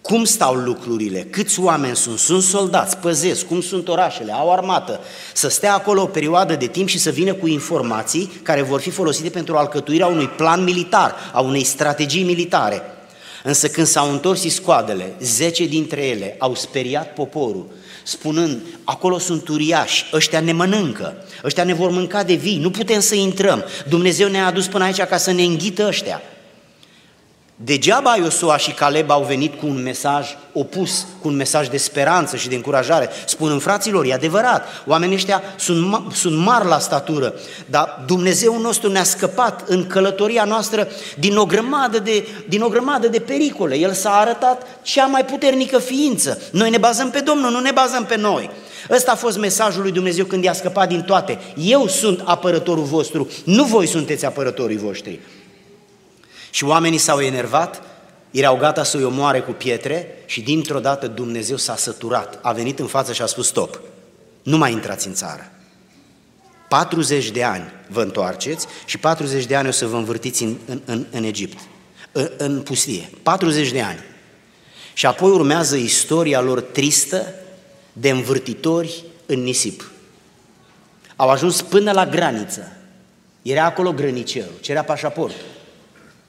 cum 0.01 0.23
stau 0.23 0.53
lucrurile, 0.53 1.19
câți 1.19 1.59
oameni 1.59 1.95
sunt, 1.95 2.19
sunt 2.19 2.43
soldați, 2.43 2.97
păzesc, 2.97 3.45
cum 3.45 3.61
sunt 3.61 3.87
orașele, 3.87 4.31
au 4.31 4.51
armată, 4.51 4.99
să 5.33 5.49
stea 5.49 5.73
acolo 5.73 6.01
o 6.01 6.05
perioadă 6.05 6.55
de 6.55 6.67
timp 6.67 6.87
și 6.87 6.99
să 6.99 7.09
vină 7.09 7.33
cu 7.33 7.47
informații 7.47 8.31
care 8.43 8.61
vor 8.61 8.79
fi 8.79 8.89
folosite 8.89 9.29
pentru 9.29 9.55
alcătuirea 9.55 10.07
unui 10.07 10.27
plan 10.27 10.63
militar, 10.63 11.15
a 11.33 11.39
unei 11.39 11.63
strategii 11.63 12.23
militare. 12.23 12.81
Însă 13.43 13.67
când 13.67 13.87
s-au 13.87 14.11
întors 14.11 14.41
scoadele, 14.41 15.13
zece 15.19 15.65
dintre 15.65 16.05
ele 16.05 16.35
au 16.39 16.55
speriat 16.55 17.13
poporul, 17.13 17.67
spunând, 18.03 18.61
acolo 18.83 19.17
sunt 19.17 19.47
uriași, 19.47 20.05
ăștia 20.13 20.39
ne 20.39 20.51
mănâncă, 20.51 21.25
ăștia 21.43 21.63
ne 21.63 21.73
vor 21.73 21.89
mânca 21.89 22.23
de 22.23 22.33
vii, 22.33 22.57
nu 22.57 22.71
putem 22.71 22.99
să 22.99 23.15
intrăm, 23.15 23.63
Dumnezeu 23.89 24.27
ne-a 24.27 24.45
adus 24.45 24.67
până 24.67 24.83
aici 24.83 25.01
ca 25.01 25.17
să 25.17 25.31
ne 25.31 25.43
înghită 25.43 25.87
ăștia. 25.87 26.21
Degeaba 27.63 28.15
Iosua 28.15 28.57
și 28.57 28.71
Caleb 28.71 29.11
au 29.11 29.23
venit 29.23 29.59
cu 29.59 29.65
un 29.65 29.83
mesaj 29.83 30.27
opus, 30.53 31.07
cu 31.21 31.27
un 31.27 31.35
mesaj 31.35 31.67
de 31.67 31.77
speranță 31.77 32.35
și 32.35 32.49
de 32.49 32.55
încurajare. 32.55 33.09
Spun 33.25 33.51
în 33.51 33.59
fraților, 33.59 34.05
e 34.05 34.13
adevărat, 34.13 34.67
oamenii 34.85 35.15
ăștia 35.15 35.41
sunt, 35.57 35.95
sunt 36.13 36.37
mari 36.37 36.67
la 36.67 36.79
statură, 36.79 37.33
dar 37.65 38.03
Dumnezeu 38.05 38.59
nostru 38.59 38.91
ne-a 38.91 39.03
scăpat 39.03 39.63
în 39.67 39.87
călătoria 39.87 40.43
noastră 40.43 40.87
din 41.19 41.37
o 41.37 41.45
grămadă 41.45 41.99
de, 41.99 42.27
din 42.49 42.61
o 42.61 42.69
grămadă 42.69 43.07
de 43.07 43.19
pericole. 43.19 43.77
El 43.77 43.93
s-a 43.93 44.11
arătat 44.11 44.67
cea 44.81 45.05
mai 45.05 45.25
puternică 45.25 45.79
ființă. 45.79 46.41
Noi 46.51 46.69
ne 46.69 46.77
bazăm 46.77 47.09
pe 47.09 47.19
Domnul, 47.19 47.51
nu 47.51 47.59
ne 47.59 47.71
bazăm 47.71 48.05
pe 48.05 48.17
noi. 48.17 48.49
Ăsta 48.89 49.11
a 49.11 49.15
fost 49.15 49.37
mesajul 49.37 49.81
lui 49.81 49.91
Dumnezeu 49.91 50.25
când 50.25 50.43
i-a 50.43 50.53
scăpat 50.53 50.87
din 50.87 51.01
toate. 51.01 51.39
Eu 51.55 51.87
sunt 51.87 52.21
apărătorul 52.25 52.83
vostru, 52.83 53.27
nu 53.45 53.63
voi 53.63 53.87
sunteți 53.87 54.25
apărătorii 54.25 54.77
voștri. 54.77 55.19
Și 56.51 56.63
oamenii 56.63 56.97
s-au 56.97 57.21
enervat, 57.21 57.83
erau 58.31 58.57
gata 58.57 58.83
să-i 58.83 59.03
omoare 59.03 59.39
cu 59.39 59.51
pietre 59.51 60.23
și 60.25 60.41
dintr-o 60.41 60.79
dată 60.79 61.07
Dumnezeu 61.07 61.57
s-a 61.57 61.75
săturat, 61.75 62.39
a 62.41 62.51
venit 62.51 62.79
în 62.79 62.87
față 62.87 63.13
și 63.13 63.21
a 63.21 63.25
spus 63.25 63.47
stop, 63.47 63.79
nu 64.43 64.57
mai 64.57 64.71
intrați 64.71 65.07
în 65.07 65.13
țară. 65.13 65.51
40 66.69 67.29
de 67.29 67.43
ani 67.43 67.71
vă 67.89 68.01
întoarceți 68.01 68.65
și 68.85 68.97
40 68.97 69.45
de 69.45 69.55
ani 69.55 69.67
o 69.67 69.71
să 69.71 69.87
vă 69.87 69.97
învârtiți 69.97 70.43
în, 70.43 70.57
în, 70.65 70.81
în, 70.85 71.05
în 71.11 71.23
Egipt, 71.23 71.57
în, 72.11 72.31
în 72.37 72.61
pustie. 72.61 73.09
40 73.23 73.71
de 73.71 73.81
ani. 73.81 73.99
Și 74.93 75.05
apoi 75.05 75.31
urmează 75.31 75.75
istoria 75.75 76.41
lor 76.41 76.61
tristă 76.61 77.33
de 77.93 78.09
învârtitori 78.09 79.03
în 79.25 79.39
nisip. 79.43 79.91
Au 81.15 81.29
ajuns 81.29 81.61
până 81.61 81.91
la 81.91 82.05
graniță. 82.05 82.71
Era 83.41 83.65
acolo 83.65 83.93
grănicerul, 83.93 84.53
cerea 84.61 84.83
pașaportul 84.83 85.41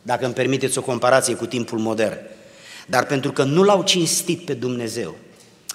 dacă 0.02 0.24
îmi 0.24 0.34
permiteți 0.34 0.78
o 0.78 0.82
comparație 0.82 1.34
cu 1.34 1.46
timpul 1.46 1.78
modern. 1.78 2.18
Dar 2.86 3.04
pentru 3.06 3.32
că 3.32 3.42
nu 3.42 3.62
l-au 3.62 3.82
cinstit 3.82 4.44
pe 4.44 4.52
Dumnezeu, 4.52 5.14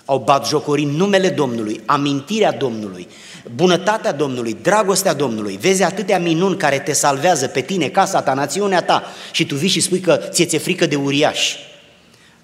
au 0.05 0.19
bat 0.19 0.48
jocorii 0.48 0.86
numele 0.86 1.29
Domnului, 1.29 1.81
amintirea 1.86 2.51
Domnului, 2.51 3.07
bunătatea 3.55 4.12
Domnului, 4.12 4.57
dragostea 4.62 5.13
Domnului, 5.13 5.57
vezi 5.62 5.84
atâtea 5.84 6.19
minuni 6.19 6.57
care 6.57 6.79
te 6.79 6.93
salvează 6.93 7.48
pe 7.48 7.62
tine, 7.62 7.88
casa 7.88 8.22
ta, 8.22 8.34
națiunea 8.34 8.81
ta 8.81 9.03
și 9.31 9.46
tu 9.46 9.55
vii 9.55 9.69
și 9.69 9.79
spui 9.79 10.00
că 10.00 10.19
ți-e 10.29 10.57
frică 10.57 10.86
de 10.86 10.96
uriași. 10.96 11.57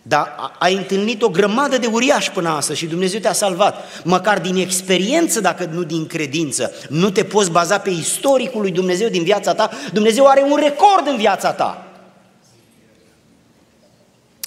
Dar 0.06 0.54
ai 0.60 0.74
întâlnit 0.74 1.22
o 1.22 1.30
grămadă 1.30 1.78
de 1.78 1.88
uriași 1.88 2.32
până 2.32 2.50
astăzi 2.50 2.80
și 2.80 2.86
Dumnezeu 2.86 3.20
te-a 3.20 3.34
salvat. 3.34 4.04
Măcar 4.04 4.40
din 4.40 4.56
experiență, 4.56 5.40
dacă 5.40 5.70
nu 5.72 5.84
din 5.84 6.08
credință. 6.08 6.74
Nu 6.90 7.10
te 7.10 7.24
poți 7.24 7.52
baza 7.52 7.80
pe 7.80 7.90
istoricul 7.90 8.62
lui 8.62 8.72
Dumnezeu 8.72 9.10
din 9.10 9.24
viața 9.24 9.54
ta. 9.54 9.70
Dumnezeu 9.94 10.26
are 10.26 10.42
un 10.42 10.56
record 10.56 11.08
în 11.08 11.18
viața 11.18 11.52
ta. 11.52 11.88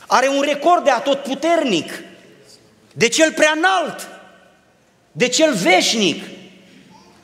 Are 0.06 0.28
un 0.28 0.40
record 0.40 0.84
de 0.84 0.90
atot 0.90 1.22
puternic, 1.22 2.02
de 2.92 3.08
cel 3.08 3.32
prea 3.32 3.52
înalt, 3.56 4.08
de 5.12 5.28
cel 5.28 5.54
veșnic, 5.54 6.22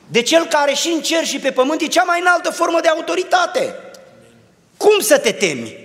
de 0.07 0.21
cel 0.21 0.45
care 0.45 0.73
și 0.73 0.87
în 0.87 1.01
cer 1.01 1.25
și 1.25 1.39
pe 1.39 1.51
pământ 1.51 1.81
e 1.81 1.87
cea 1.87 2.03
mai 2.03 2.19
înaltă 2.19 2.51
formă 2.51 2.79
de 2.81 2.87
autoritate. 2.87 3.75
Cum 4.77 4.99
să 4.99 5.17
te 5.17 5.31
temi? 5.31 5.82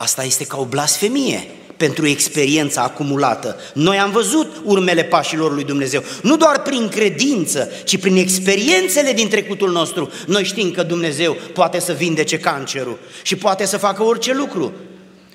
Asta 0.00 0.24
este 0.24 0.44
ca 0.44 0.56
o 0.56 0.64
blasfemie 0.64 1.46
pentru 1.76 2.06
experiența 2.06 2.82
acumulată. 2.82 3.56
Noi 3.74 3.98
am 3.98 4.10
văzut 4.10 4.60
urmele 4.64 5.04
pașilor 5.04 5.54
lui 5.54 5.64
Dumnezeu, 5.64 6.02
nu 6.22 6.36
doar 6.36 6.62
prin 6.62 6.88
credință, 6.88 7.70
ci 7.84 7.98
prin 7.98 8.16
experiențele 8.16 9.12
din 9.12 9.28
trecutul 9.28 9.70
nostru. 9.70 10.10
Noi 10.26 10.44
știm 10.44 10.70
că 10.70 10.82
Dumnezeu 10.82 11.36
poate 11.52 11.80
să 11.80 11.92
vindece 11.92 12.38
cancerul 12.38 12.98
și 13.22 13.36
poate 13.36 13.64
să 13.64 13.76
facă 13.76 14.02
orice 14.02 14.34
lucru. 14.34 14.72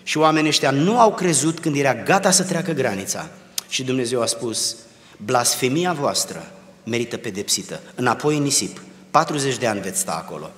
Și 0.03 0.17
oamenii 0.17 0.49
ăștia 0.49 0.71
nu 0.71 0.99
au 0.99 1.13
crezut 1.13 1.59
când 1.59 1.75
era 1.75 1.95
gata 1.95 2.31
să 2.31 2.43
treacă 2.43 2.71
granița. 2.71 3.29
Și 3.69 3.83
Dumnezeu 3.83 4.21
a 4.21 4.25
spus, 4.25 4.75
blasfemia 5.17 5.93
voastră 5.93 6.51
merită 6.83 7.17
pedepsită. 7.17 7.79
Înapoi 7.95 8.37
în 8.37 8.43
nisip. 8.43 8.81
40 9.11 9.57
de 9.57 9.67
ani 9.67 9.81
veți 9.81 9.99
sta 9.99 10.23
acolo. 10.25 10.51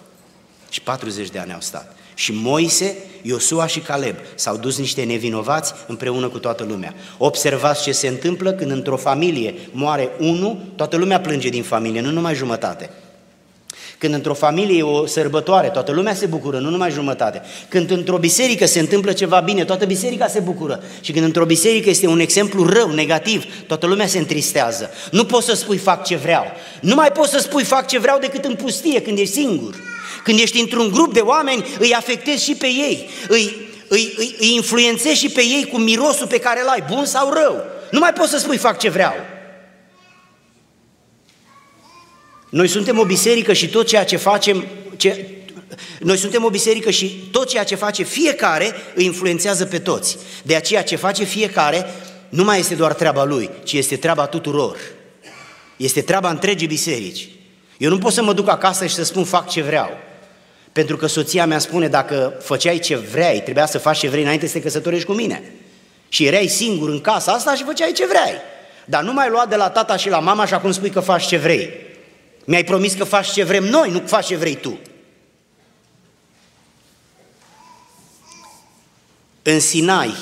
Și 0.69 0.81
40 0.81 1.29
de 1.29 1.39
ani 1.39 1.53
au 1.53 1.61
stat. 1.61 1.95
Și 2.15 2.31
Moise, 2.33 2.95
Iosua 3.21 3.67
și 3.67 3.79
Caleb 3.79 4.15
s-au 4.35 4.57
dus 4.57 4.77
niște 4.77 5.03
nevinovați 5.03 5.73
împreună 5.87 6.27
cu 6.27 6.39
toată 6.39 6.63
lumea. 6.63 6.93
Observați 7.17 7.83
ce 7.83 7.91
se 7.91 8.07
întâmplă 8.07 8.51
când 8.51 8.71
într-o 8.71 8.97
familie 8.97 9.53
moare 9.71 10.09
unul, 10.19 10.57
toată 10.75 10.97
lumea 10.97 11.19
plânge 11.19 11.49
din 11.49 11.63
familie, 11.63 12.01
nu 12.01 12.11
numai 12.11 12.35
jumătate. 12.35 12.89
Când 13.97 14.13
într-o 14.13 14.33
familie 14.33 14.77
e 14.77 14.83
o 14.83 15.05
sărbătoare, 15.05 15.67
toată 15.69 15.91
lumea 15.91 16.13
se 16.13 16.25
bucură, 16.25 16.59
nu 16.59 16.69
numai 16.69 16.91
jumătate. 16.91 17.41
Când 17.67 17.91
într-o 17.91 18.17
biserică 18.17 18.65
se 18.65 18.79
întâmplă 18.79 19.11
ceva 19.11 19.39
bine, 19.39 19.65
toată 19.65 19.85
biserica 19.85 20.27
se 20.27 20.39
bucură. 20.39 20.83
Și 21.01 21.11
când 21.11 21.25
într-o 21.25 21.45
biserică 21.45 21.89
este 21.89 22.07
un 22.07 22.19
exemplu 22.19 22.65
rău, 22.65 22.91
negativ, 22.91 23.45
toată 23.67 23.85
lumea 23.85 24.07
se 24.07 24.17
întristează. 24.17 24.89
Nu 25.11 25.25
poți 25.25 25.45
să 25.45 25.55
spui 25.55 25.77
fac 25.77 26.03
ce 26.03 26.15
vreau. 26.15 26.45
Nu 26.81 26.95
mai 26.95 27.11
poți 27.11 27.31
să 27.31 27.39
spui 27.39 27.63
fac 27.63 27.87
ce 27.87 27.99
vreau 27.99 28.19
decât 28.19 28.45
în 28.45 28.55
pustie, 28.55 29.01
când 29.01 29.17
ești 29.17 29.33
singur. 29.33 29.75
Când 30.25 30.39
ești 30.39 30.59
într-un 30.59 30.89
grup 30.89 31.13
de 31.13 31.19
oameni, 31.19 31.65
îi 31.79 31.93
afectezi 31.93 32.43
și 32.43 32.55
pe 32.55 32.67
ei, 32.67 33.09
îi, 33.27 33.55
îi, 33.87 34.13
îi, 34.17 34.35
îi 34.39 34.53
influențezi 34.53 35.19
și 35.19 35.29
pe 35.29 35.41
ei 35.41 35.67
cu 35.71 35.77
mirosul 35.77 36.27
pe 36.27 36.39
care 36.39 36.61
îl 36.61 36.67
ai, 36.67 36.83
bun 36.89 37.05
sau 37.05 37.33
rău. 37.33 37.63
Nu 37.91 37.99
mai 37.99 38.13
poți 38.13 38.29
să 38.29 38.37
spui 38.37 38.57
fac 38.57 38.79
ce 38.79 38.89
vreau. 38.89 39.13
Noi 42.49 42.67
suntem 42.67 42.99
o 42.99 43.05
biserică 43.05 43.53
și 43.53 43.69
tot 43.69 43.87
ceea 43.87 44.05
ce 44.05 44.17
facem, 44.17 44.65
ce, 44.97 45.27
noi 45.99 46.17
suntem 46.17 46.43
o 46.43 46.49
biserică 46.49 46.89
și 46.89 47.07
tot 47.31 47.47
ceea 47.47 47.63
ce 47.63 47.75
face 47.75 48.03
fiecare 48.03 48.73
îi 48.95 49.05
influențează 49.05 49.65
pe 49.65 49.79
toți. 49.79 50.17
De 50.43 50.55
aceea 50.55 50.83
ce 50.83 50.95
face 50.95 51.23
fiecare 51.23 51.85
nu 52.29 52.43
mai 52.43 52.59
este 52.59 52.75
doar 52.75 52.93
treaba 52.93 53.23
lui, 53.23 53.49
ci 53.63 53.73
este 53.73 53.95
treaba 53.95 54.25
tuturor. 54.25 54.77
Este 55.77 56.01
treaba 56.01 56.29
întregii 56.29 56.67
biserici. 56.67 57.29
Eu 57.77 57.89
nu 57.89 57.97
pot 57.97 58.13
să 58.13 58.23
mă 58.23 58.33
duc 58.33 58.49
acasă 58.49 58.85
și 58.85 58.93
să 58.93 59.03
spun 59.03 59.23
fac 59.23 59.49
ce 59.49 59.61
vreau. 59.61 60.04
Pentru 60.75 60.97
că 60.97 61.05
soția 61.05 61.45
mea 61.45 61.59
spune, 61.59 61.87
dacă 61.87 62.33
făceai 62.41 62.79
ce 62.79 62.95
vrei, 62.95 63.41
trebuia 63.41 63.65
să 63.65 63.77
faci 63.77 63.97
ce 63.97 64.09
vrei 64.09 64.23
înainte 64.23 64.47
să 64.47 64.53
te 64.53 64.61
căsătorești 64.61 65.05
cu 65.05 65.13
mine. 65.13 65.53
Și 66.09 66.25
erai 66.25 66.47
singur 66.47 66.89
în 66.89 67.01
casa 67.01 67.31
asta 67.31 67.55
și 67.55 67.63
făceai 67.63 67.91
ce 67.91 68.05
vrei. 68.05 68.35
Dar 68.85 69.03
nu 69.03 69.13
mai 69.13 69.29
lua 69.29 69.45
de 69.45 69.55
la 69.55 69.69
tata 69.69 69.97
și 69.97 70.09
la 70.09 70.19
mama 70.19 70.45
și 70.45 70.53
acum 70.53 70.71
spui 70.71 70.89
că 70.89 70.99
faci 70.99 71.25
ce 71.25 71.37
vrei. 71.37 71.69
Mi-ai 72.45 72.63
promis 72.63 72.93
că 72.93 73.03
faci 73.03 73.31
ce 73.31 73.43
vrem 73.43 73.63
noi, 73.63 73.91
nu 73.91 74.01
faci 74.05 74.25
ce 74.25 74.35
vrei 74.35 74.55
tu. 74.55 74.79
În 79.41 79.59
Sinai, 79.59 80.15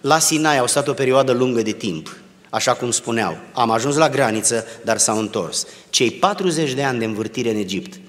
la 0.00 0.18
Sinai 0.18 0.58
au 0.58 0.66
stat 0.66 0.88
o 0.88 0.92
perioadă 0.92 1.32
lungă 1.32 1.62
de 1.62 1.72
timp, 1.72 2.16
așa 2.50 2.74
cum 2.74 2.90
spuneau. 2.90 3.36
Am 3.52 3.70
ajuns 3.70 3.96
la 3.96 4.08
graniță, 4.08 4.66
dar 4.84 4.98
s-au 4.98 5.18
întors. 5.18 5.66
Cei 5.90 6.10
40 6.10 6.72
de 6.72 6.82
ani 6.82 6.98
de 6.98 7.04
învârtire 7.04 7.50
în 7.50 7.56
Egipt 7.56 8.00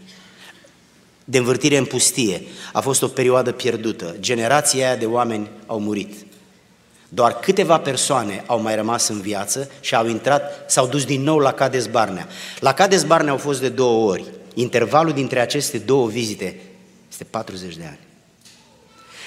de 1.29 1.37
învârtire 1.37 1.77
în 1.77 1.85
pustie. 1.85 2.41
A 2.73 2.81
fost 2.81 3.01
o 3.01 3.07
perioadă 3.07 3.51
pierdută. 3.51 4.15
Generația 4.19 4.85
aia 4.85 4.95
de 4.95 5.05
oameni 5.05 5.49
au 5.65 5.79
murit. 5.79 6.13
Doar 7.09 7.39
câteva 7.39 7.79
persoane 7.79 8.43
au 8.45 8.61
mai 8.61 8.75
rămas 8.75 9.07
în 9.07 9.21
viață 9.21 9.71
și 9.79 9.95
au 9.95 10.07
intrat, 10.07 10.71
s-au 10.71 10.87
dus 10.87 11.05
din 11.05 11.21
nou 11.21 11.37
la 11.37 11.51
Cades 11.51 11.87
Barnea. 11.87 12.27
La 12.59 12.73
Cades 12.73 13.03
Barnea 13.03 13.31
au 13.31 13.37
fost 13.37 13.59
de 13.59 13.69
două 13.69 14.11
ori. 14.11 14.25
Intervalul 14.53 15.13
dintre 15.13 15.39
aceste 15.39 15.77
două 15.77 16.07
vizite 16.07 16.59
este 17.09 17.23
40 17.23 17.75
de 17.75 17.85
ani. 17.85 17.99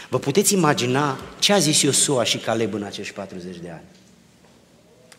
Vă 0.09 0.19
puteți 0.19 0.53
imagina 0.53 1.19
ce 1.39 1.53
a 1.53 1.59
zis 1.59 1.83
Iosua 1.83 2.25
și 2.25 2.39
Caleb 2.39 2.75
în 2.75 2.83
acești 2.83 3.13
40 3.13 3.57
de 3.63 3.71
ani? 3.71 3.85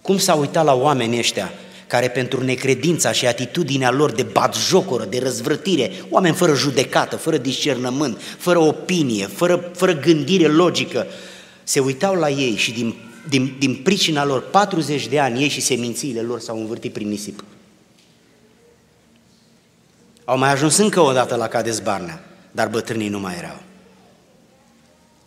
Cum 0.01 0.17
s-au 0.17 0.39
uitat 0.39 0.65
la 0.65 0.73
oamenii 0.73 1.19
ăștia 1.19 1.51
care 1.91 2.09
pentru 2.09 2.43
necredința 2.43 3.11
și 3.11 3.27
atitudinea 3.27 3.91
lor 3.91 4.11
de 4.11 4.23
batjocoră, 4.23 5.05
de 5.05 5.19
răzvrătire, 5.19 5.91
oameni 6.09 6.35
fără 6.35 6.55
judecată, 6.55 7.15
fără 7.15 7.37
discernământ, 7.37 8.21
fără 8.37 8.59
opinie, 8.59 9.25
fără, 9.25 9.71
fără 9.75 9.93
gândire 9.93 10.47
logică, 10.47 11.07
se 11.63 11.79
uitau 11.79 12.15
la 12.15 12.29
ei 12.29 12.55
și 12.55 12.71
din, 12.71 12.95
din, 13.29 13.55
din 13.59 13.75
pricina 13.75 14.25
lor, 14.25 14.49
40 14.49 15.07
de 15.07 15.19
ani, 15.19 15.41
ei 15.41 15.47
și 15.47 15.61
semințiile 15.61 16.21
lor 16.21 16.39
s-au 16.39 16.59
învârtit 16.59 16.93
prin 16.93 17.07
nisip. 17.07 17.43
Au 20.25 20.37
mai 20.37 20.51
ajuns 20.51 20.77
încă 20.77 20.99
o 20.99 21.11
dată 21.11 21.35
la 21.35 21.47
Cades 21.47 21.79
Barnea, 21.79 22.25
dar 22.51 22.67
bătrânii 22.67 23.09
nu 23.09 23.19
mai 23.19 23.35
erau. 23.37 23.61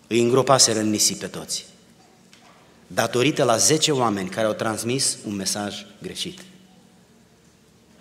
Îi 0.07 0.21
îngropaseră 0.21 0.79
în 0.79 0.91
nisip 0.91 1.19
pe 1.19 1.27
toți. 1.27 1.67
Datorită 2.87 3.45
la 3.45 3.57
10 3.57 3.93
oameni 3.93 4.29
care 4.29 4.47
au 4.47 4.53
transmis 4.53 5.19
un 5.27 5.35
mesaj 5.35 5.75
greșit. 6.03 6.41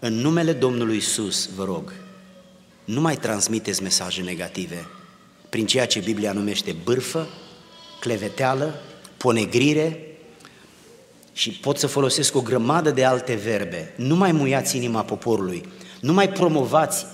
În 0.05 0.13
numele 0.13 0.53
Domnului 0.53 0.97
Isus, 0.97 1.49
vă 1.55 1.63
rog, 1.63 1.93
nu 2.85 3.01
mai 3.01 3.15
transmiteți 3.15 3.83
mesaje 3.83 4.21
negative 4.21 4.87
prin 5.49 5.65
ceea 5.65 5.85
ce 5.85 5.99
Biblia 5.99 6.31
numește 6.31 6.75
bârfă, 6.83 7.27
cleveteală, 7.99 8.81
ponegrire 9.17 9.99
și 11.33 11.49
pot 11.49 11.77
să 11.77 11.87
folosesc 11.87 12.35
o 12.35 12.41
grămadă 12.41 12.91
de 12.91 13.05
alte 13.05 13.33
verbe. 13.33 13.93
Nu 13.95 14.15
mai 14.15 14.31
muiați 14.31 14.75
inima 14.75 15.03
poporului, 15.03 15.63
nu 15.99 16.13
mai 16.13 16.29
promovați 16.29 17.05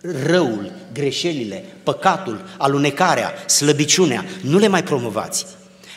răul, 0.00 0.72
greșelile, 0.92 1.64
păcatul, 1.82 2.44
alunecarea, 2.58 3.32
slăbiciunea, 3.46 4.24
nu 4.40 4.58
le 4.58 4.68
mai 4.68 4.82
promovați. 4.82 5.46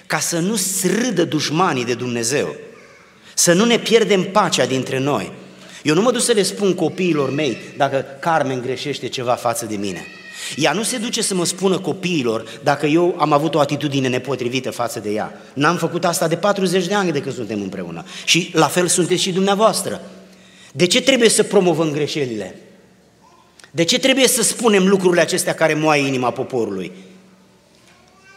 Ca 0.05 0.19
să 0.19 0.39
nu 0.39 0.55
srâdă 0.55 1.25
dușmanii 1.25 1.86
de 1.86 1.93
Dumnezeu, 1.93 2.55
să 3.36 3.53
nu 3.53 3.65
ne 3.65 3.77
pierdem 3.77 4.24
pacea 4.24 4.65
dintre 4.65 5.00
noi. 5.00 5.38
Eu 5.83 5.93
nu 5.93 6.01
mă 6.01 6.12
duc 6.12 6.21
să 6.21 6.31
le 6.31 6.43
spun 6.43 6.74
copiilor 6.74 7.29
mei 7.29 7.57
dacă 7.77 8.05
Carmen 8.19 8.62
greșește 8.62 9.07
ceva 9.07 9.33
față 9.33 9.65
de 9.65 9.75
mine. 9.75 10.05
Ea 10.55 10.71
nu 10.71 10.83
se 10.83 10.98
duce 10.98 11.21
să 11.21 11.36
mă 11.36 11.45
spună 11.45 11.79
copiilor 11.79 12.59
dacă 12.63 12.86
eu 12.86 13.15
am 13.19 13.31
avut 13.31 13.55
o 13.55 13.59
atitudine 13.59 14.07
nepotrivită 14.07 14.71
față 14.71 15.00
de 15.00 15.09
ea. 15.09 15.41
N-am 15.53 15.77
făcut 15.77 16.05
asta 16.05 16.27
de 16.27 16.36
40 16.36 16.88
de 16.88 16.93
ani 16.93 17.12
de 17.12 17.21
când 17.21 17.36
suntem 17.36 17.62
împreună. 17.62 18.05
Și 18.25 18.50
la 18.53 18.67
fel 18.67 18.88
sunteți 18.88 19.21
și 19.21 19.31
dumneavoastră. 19.31 20.01
De 20.71 20.88
ce 20.88 21.01
trebuie 21.01 21.29
să 21.29 21.43
promovăm 21.43 21.91
greșelile? 21.91 22.59
De 23.71 23.83
ce 23.83 24.00
trebuie 24.00 24.27
să 24.27 24.43
spunem 24.43 24.88
lucrurile 24.88 25.21
acestea 25.21 25.53
care 25.53 25.74
moaie 25.74 26.07
inima 26.07 26.31
poporului? 26.31 26.91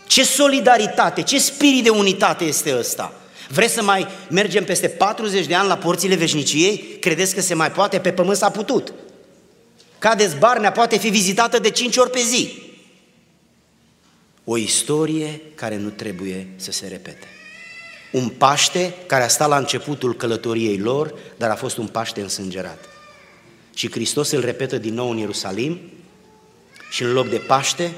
Ce 0.07 0.25
solidaritate, 0.25 1.23
ce 1.23 1.39
spirit 1.39 1.85
de 1.85 1.91
unitate 1.91 2.45
este 2.45 2.77
ăsta? 2.79 3.13
Vreți 3.53 3.75
să 3.75 3.83
mai 3.83 4.07
mergem 4.31 4.65
peste 4.65 4.89
40 4.89 5.47
de 5.47 5.55
ani 5.55 5.69
la 5.69 5.77
porțile 5.77 6.15
veșniciei? 6.15 6.97
Credeți 7.01 7.35
că 7.35 7.41
se 7.41 7.55
mai 7.55 7.71
poate? 7.71 7.99
Pe 7.99 8.13
pământ 8.13 8.37
s-a 8.37 8.51
putut. 8.51 8.93
Cadeți 9.99 10.37
Barnea 10.37 10.73
poate 10.73 10.99
fi 10.99 11.09
vizitată 11.09 11.59
de 11.59 11.71
5 11.71 11.97
ori 11.97 12.11
pe 12.11 12.19
zi. 12.19 12.63
O 14.45 14.57
istorie 14.57 15.41
care 15.55 15.77
nu 15.77 15.89
trebuie 15.89 16.49
să 16.57 16.73
se 16.73 16.87
repete. 16.87 17.27
Un 18.13 18.29
Paște 18.29 18.95
care 19.07 19.25
a 19.25 19.29
stat 19.29 19.49
la 19.49 19.57
începutul 19.57 20.17
călătoriei 20.17 20.79
lor, 20.79 21.15
dar 21.37 21.51
a 21.51 21.57
fost 21.57 21.77
un 21.77 21.87
Paște 21.87 22.21
însângerat. 22.21 22.85
Și 23.75 23.91
Hristos 23.91 24.31
îl 24.31 24.41
repetă 24.41 24.79
din 24.79 24.95
nou 24.95 25.11
în 25.11 25.17
Ierusalim 25.17 25.81
și 26.91 27.03
în 27.03 27.13
loc 27.13 27.29
de 27.29 27.39
Paște, 27.39 27.93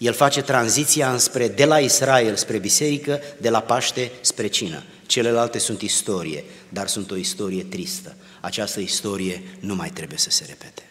el 0.00 0.12
face 0.12 0.42
tranziția 0.42 1.12
înspre, 1.12 1.48
de 1.48 1.64
la 1.64 1.78
Israel 1.78 2.36
spre 2.36 2.58
biserică, 2.58 3.20
de 3.40 3.48
la 3.48 3.60
Paște 3.60 4.10
spre 4.20 4.46
cină. 4.46 4.82
Celelalte 5.06 5.58
sunt 5.58 5.80
istorie, 5.80 6.44
dar 6.68 6.88
sunt 6.88 7.10
o 7.10 7.16
istorie 7.16 7.62
tristă. 7.62 8.16
Această 8.40 8.80
istorie 8.80 9.42
nu 9.58 9.74
mai 9.74 9.90
trebuie 9.90 10.18
să 10.18 10.30
se 10.30 10.44
repete. 10.48 10.90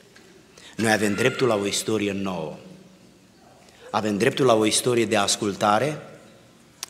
Noi 0.75 0.91
avem 0.91 1.13
dreptul 1.13 1.47
la 1.47 1.55
o 1.55 1.65
istorie 1.65 2.11
nouă. 2.11 2.57
Avem 3.91 4.17
dreptul 4.17 4.45
la 4.45 4.53
o 4.53 4.65
istorie 4.65 5.05
de 5.05 5.15
ascultare, 5.15 6.01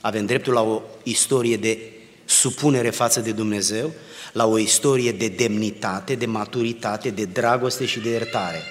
avem 0.01 0.25
dreptul 0.25 0.53
la 0.53 0.61
o 0.61 0.81
istorie 1.03 1.57
de 1.57 1.79
supunere 2.25 2.89
față 2.89 3.19
de 3.19 3.31
Dumnezeu, 3.31 3.91
la 4.33 4.45
o 4.45 4.57
istorie 4.57 5.11
de 5.11 5.27
demnitate, 5.27 6.15
de 6.15 6.25
maturitate, 6.25 7.09
de 7.09 7.25
dragoste 7.25 7.85
și 7.85 7.99
de 7.99 8.09
iertare. 8.09 8.61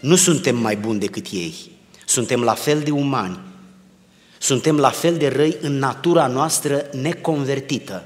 Nu 0.00 0.16
suntem 0.16 0.56
mai 0.56 0.76
buni 0.76 1.00
decât 1.00 1.26
ei, 1.32 1.54
suntem 2.06 2.42
la 2.42 2.54
fel 2.54 2.80
de 2.80 2.90
umani, 2.90 3.38
suntem 4.38 4.78
la 4.78 4.90
fel 4.90 5.16
de 5.16 5.28
răi 5.28 5.56
în 5.60 5.78
natura 5.78 6.26
noastră 6.26 6.86
neconvertită, 6.92 8.04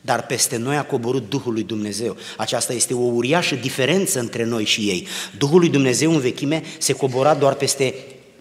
dar 0.00 0.26
peste 0.26 0.56
noi 0.56 0.76
a 0.76 0.84
coborât 0.84 1.28
Duhul 1.28 1.52
lui 1.52 1.62
Dumnezeu. 1.62 2.16
Aceasta 2.36 2.72
este 2.72 2.94
o 2.94 2.98
uriașă 2.98 3.54
diferență 3.54 4.18
între 4.18 4.44
noi 4.44 4.64
și 4.64 4.80
ei. 4.80 5.06
Duhul 5.38 5.58
lui 5.58 5.68
Dumnezeu 5.68 6.12
în 6.12 6.20
vechime 6.20 6.62
se 6.78 6.92
cobora 6.92 7.34
doar 7.34 7.54
peste, 7.54 7.94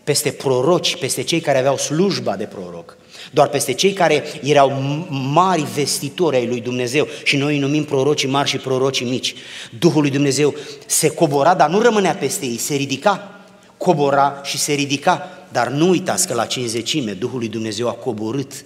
peste 0.04 0.32
proroci, 0.32 0.98
peste 0.98 1.22
cei 1.22 1.40
care 1.40 1.58
aveau 1.58 1.78
slujba 1.78 2.36
de 2.36 2.46
proroc 2.46 2.98
doar 3.32 3.48
peste 3.48 3.74
cei 3.74 3.94
care 3.94 4.24
erau 4.44 4.72
mari 5.10 5.66
vestitori 5.74 6.36
ai 6.36 6.48
lui 6.48 6.62
Dumnezeu 6.62 7.08
și 7.24 7.38
noi 7.38 7.54
îi 7.54 7.60
numim 7.60 7.84
prorocii 7.84 8.28
mari 8.28 8.50
și 8.50 8.58
prorocii 8.58 9.06
mici. 9.06 9.36
Duhul 9.80 10.02
lui 10.02 10.12
Dumnezeu 10.12 10.56
se 10.86 11.10
cobora, 11.10 11.56
dar 11.56 11.70
nu 11.70 11.82
rămânea 11.82 12.14
peste 12.14 12.46
ei, 12.46 12.58
se 12.58 12.76
ridica, 12.76 13.37
cobora 13.78 14.42
și 14.44 14.58
se 14.58 14.74
ridica. 14.74 15.30
Dar 15.52 15.68
nu 15.70 15.90
uitați 15.90 16.28
că 16.28 16.34
la 16.34 16.46
cinzecime 16.46 17.14
Duhul 17.14 17.40
lui 17.40 17.48
Dumnezeu 17.48 17.88
a 17.88 17.94
coborât. 17.94 18.66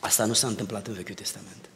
Asta 0.00 0.24
nu 0.24 0.32
s-a 0.32 0.46
întâmplat 0.46 0.86
în 0.86 0.94
Vechiul 0.94 1.14
Testament. 1.14 1.68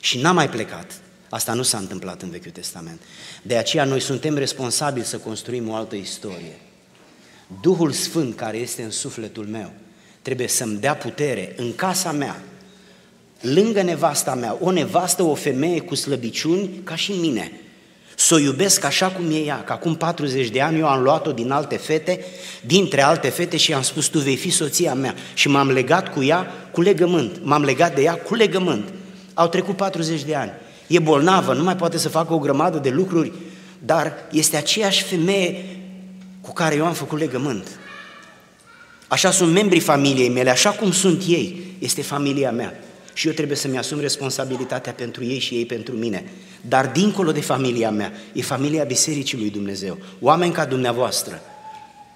Și 0.00 0.18
n-a 0.18 0.32
mai 0.32 0.48
plecat. 0.48 1.00
Asta 1.28 1.52
nu 1.52 1.62
s-a 1.62 1.78
întâmplat 1.78 2.22
în 2.22 2.30
Vechiul 2.30 2.50
Testament. 2.50 3.00
De 3.42 3.56
aceea 3.56 3.84
noi 3.84 4.00
suntem 4.00 4.36
responsabili 4.36 5.06
să 5.06 5.18
construim 5.18 5.68
o 5.68 5.74
altă 5.74 5.94
istorie. 5.94 6.58
Duhul 7.60 7.92
Sfânt 7.92 8.36
care 8.36 8.56
este 8.56 8.82
în 8.82 8.90
sufletul 8.90 9.46
meu 9.46 9.72
trebuie 10.22 10.48
să-mi 10.48 10.78
dea 10.78 10.94
putere 10.94 11.52
în 11.56 11.74
casa 11.74 12.12
mea, 12.12 12.42
lângă 13.40 13.82
nevasta 13.82 14.34
mea, 14.34 14.56
o 14.60 14.70
nevastă, 14.70 15.22
o 15.22 15.34
femeie 15.34 15.80
cu 15.80 15.94
slăbiciuni 15.94 16.70
ca 16.84 16.94
și 16.94 17.12
mine, 17.12 17.52
să 18.14 18.34
o 18.34 18.38
iubesc 18.38 18.84
așa 18.84 19.06
cum 19.06 19.30
e 19.30 19.36
ea, 19.36 19.62
că 19.64 19.72
acum 19.72 19.94
40 19.94 20.48
de 20.48 20.60
ani 20.60 20.78
eu 20.78 20.88
am 20.88 21.02
luat-o 21.02 21.32
din 21.32 21.50
alte 21.50 21.76
fete, 21.76 22.24
dintre 22.60 23.02
alte 23.02 23.28
fete 23.28 23.56
și 23.56 23.74
am 23.74 23.82
spus, 23.82 24.06
tu 24.06 24.18
vei 24.18 24.36
fi 24.36 24.50
soția 24.50 24.94
mea 24.94 25.14
și 25.34 25.48
m-am 25.48 25.70
legat 25.70 26.12
cu 26.12 26.22
ea 26.22 26.46
cu 26.72 26.80
legământ, 26.80 27.40
m-am 27.42 27.64
legat 27.64 27.94
de 27.94 28.02
ea 28.02 28.14
cu 28.14 28.34
legământ. 28.34 28.92
Au 29.34 29.48
trecut 29.48 29.76
40 29.76 30.22
de 30.22 30.34
ani, 30.34 30.50
e 30.86 30.98
bolnavă, 30.98 31.54
nu 31.54 31.62
mai 31.62 31.76
poate 31.76 31.98
să 31.98 32.08
facă 32.08 32.32
o 32.32 32.38
grămadă 32.38 32.78
de 32.78 32.90
lucruri, 32.90 33.32
dar 33.78 34.12
este 34.30 34.56
aceeași 34.56 35.02
femeie 35.02 35.64
cu 36.40 36.52
care 36.52 36.74
eu 36.74 36.86
am 36.86 36.92
făcut 36.92 37.18
legământ. 37.18 37.68
Așa 39.08 39.30
sunt 39.30 39.52
membrii 39.52 39.80
familiei 39.80 40.28
mele, 40.28 40.50
așa 40.50 40.70
cum 40.70 40.92
sunt 40.92 41.22
ei, 41.26 41.76
este 41.78 42.02
familia 42.02 42.50
mea. 42.50 42.80
Și 43.12 43.26
eu 43.26 43.32
trebuie 43.32 43.56
să-mi 43.56 43.78
asum 43.78 44.00
responsabilitatea 44.00 44.92
pentru 44.92 45.24
ei 45.24 45.38
și 45.38 45.54
ei 45.54 45.66
pentru 45.66 45.94
mine. 45.94 46.24
Dar 46.68 46.86
dincolo 46.86 47.32
de 47.32 47.40
familia 47.40 47.90
mea, 47.90 48.12
e 48.32 48.42
familia 48.42 48.84
Bisericii 48.84 49.38
lui 49.38 49.50
Dumnezeu. 49.50 49.98
Oameni 50.20 50.52
ca 50.52 50.64
dumneavoastră, 50.64 51.40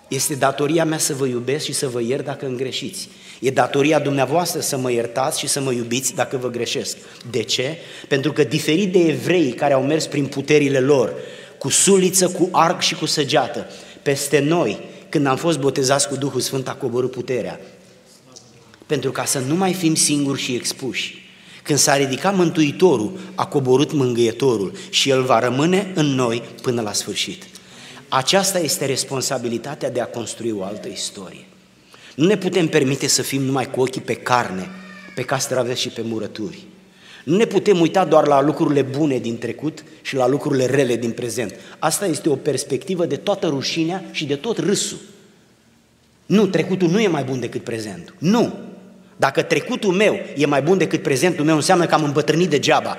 este 0.08 0.34
datoria 0.34 0.84
mea 0.84 0.98
să 0.98 1.14
vă 1.14 1.26
iubesc 1.26 1.64
și 1.64 1.72
să 1.72 1.88
vă 1.88 2.00
iert 2.00 2.24
dacă 2.24 2.46
îmi 2.46 2.56
greșiți. 2.56 3.08
E 3.40 3.50
datoria 3.50 3.98
dumneavoastră 3.98 4.60
să 4.60 4.76
mă 4.76 4.92
iertați 4.92 5.38
și 5.38 5.46
să 5.46 5.60
mă 5.60 5.72
iubiți 5.72 6.14
dacă 6.14 6.36
vă 6.36 6.50
greșesc. 6.50 6.96
De 7.30 7.42
ce? 7.42 7.76
Pentru 8.08 8.32
că 8.32 8.44
diferit 8.44 8.92
de 8.92 8.98
evrei 8.98 9.52
care 9.52 9.74
au 9.74 9.82
mers 9.82 10.06
prin 10.06 10.26
puterile 10.26 10.80
lor, 10.80 11.12
cu 11.58 11.68
suliță, 11.68 12.28
cu 12.28 12.48
arc 12.52 12.80
și 12.80 12.94
cu 12.94 13.06
săgeată, 13.06 13.66
peste 14.02 14.38
noi 14.38 14.78
când 15.08 15.26
am 15.26 15.36
fost 15.36 15.58
botezați 15.58 16.08
cu 16.08 16.16
Duhul 16.16 16.40
Sfânt, 16.40 16.68
a 16.68 16.74
coborât 16.74 17.10
puterea. 17.10 17.60
Pentru 18.86 19.10
ca 19.10 19.24
să 19.24 19.38
nu 19.38 19.54
mai 19.54 19.72
fim 19.72 19.94
singuri 19.94 20.40
și 20.40 20.54
expuși. 20.54 21.27
Când 21.68 21.80
s-a 21.80 21.96
ridicat 21.96 22.36
Mântuitorul, 22.36 23.18
a 23.34 23.46
coborât 23.46 23.92
Mângâietorul 23.92 24.72
și 24.90 25.10
El 25.10 25.22
va 25.22 25.38
rămâne 25.38 25.92
în 25.94 26.06
noi 26.06 26.42
până 26.62 26.80
la 26.80 26.92
sfârșit. 26.92 27.44
Aceasta 28.08 28.58
este 28.58 28.86
responsabilitatea 28.86 29.90
de 29.90 30.00
a 30.00 30.06
construi 30.06 30.50
o 30.50 30.62
altă 30.62 30.88
istorie. 30.88 31.46
Nu 32.14 32.26
ne 32.26 32.36
putem 32.36 32.66
permite 32.68 33.06
să 33.06 33.22
fim 33.22 33.42
numai 33.42 33.70
cu 33.70 33.80
ochii 33.80 34.00
pe 34.00 34.14
carne, 34.14 34.68
pe 35.14 35.22
castraveți 35.22 35.80
și 35.80 35.88
pe 35.88 36.02
murături. 36.02 36.66
Nu 37.24 37.36
ne 37.36 37.44
putem 37.44 37.80
uita 37.80 38.04
doar 38.04 38.26
la 38.26 38.42
lucrurile 38.42 38.82
bune 38.82 39.18
din 39.18 39.38
trecut 39.38 39.84
și 40.02 40.16
la 40.16 40.28
lucrurile 40.28 40.66
rele 40.66 40.96
din 40.96 41.10
prezent. 41.10 41.54
Asta 41.78 42.06
este 42.06 42.28
o 42.28 42.36
perspectivă 42.36 43.06
de 43.06 43.16
toată 43.16 43.46
rușinea 43.46 44.04
și 44.10 44.26
de 44.26 44.36
tot 44.36 44.58
râsul. 44.58 44.98
Nu, 46.26 46.46
trecutul 46.46 46.88
nu 46.90 47.00
e 47.00 47.08
mai 47.08 47.24
bun 47.24 47.40
decât 47.40 47.64
prezentul. 47.64 48.14
Nu! 48.18 48.67
Dacă 49.20 49.42
trecutul 49.42 49.92
meu 49.92 50.20
e 50.36 50.46
mai 50.46 50.62
bun 50.62 50.78
decât 50.78 51.02
prezentul 51.02 51.44
meu, 51.44 51.54
înseamnă 51.54 51.86
că 51.86 51.94
am 51.94 52.04
îmbătrânit 52.04 52.50
degeaba. 52.50 52.96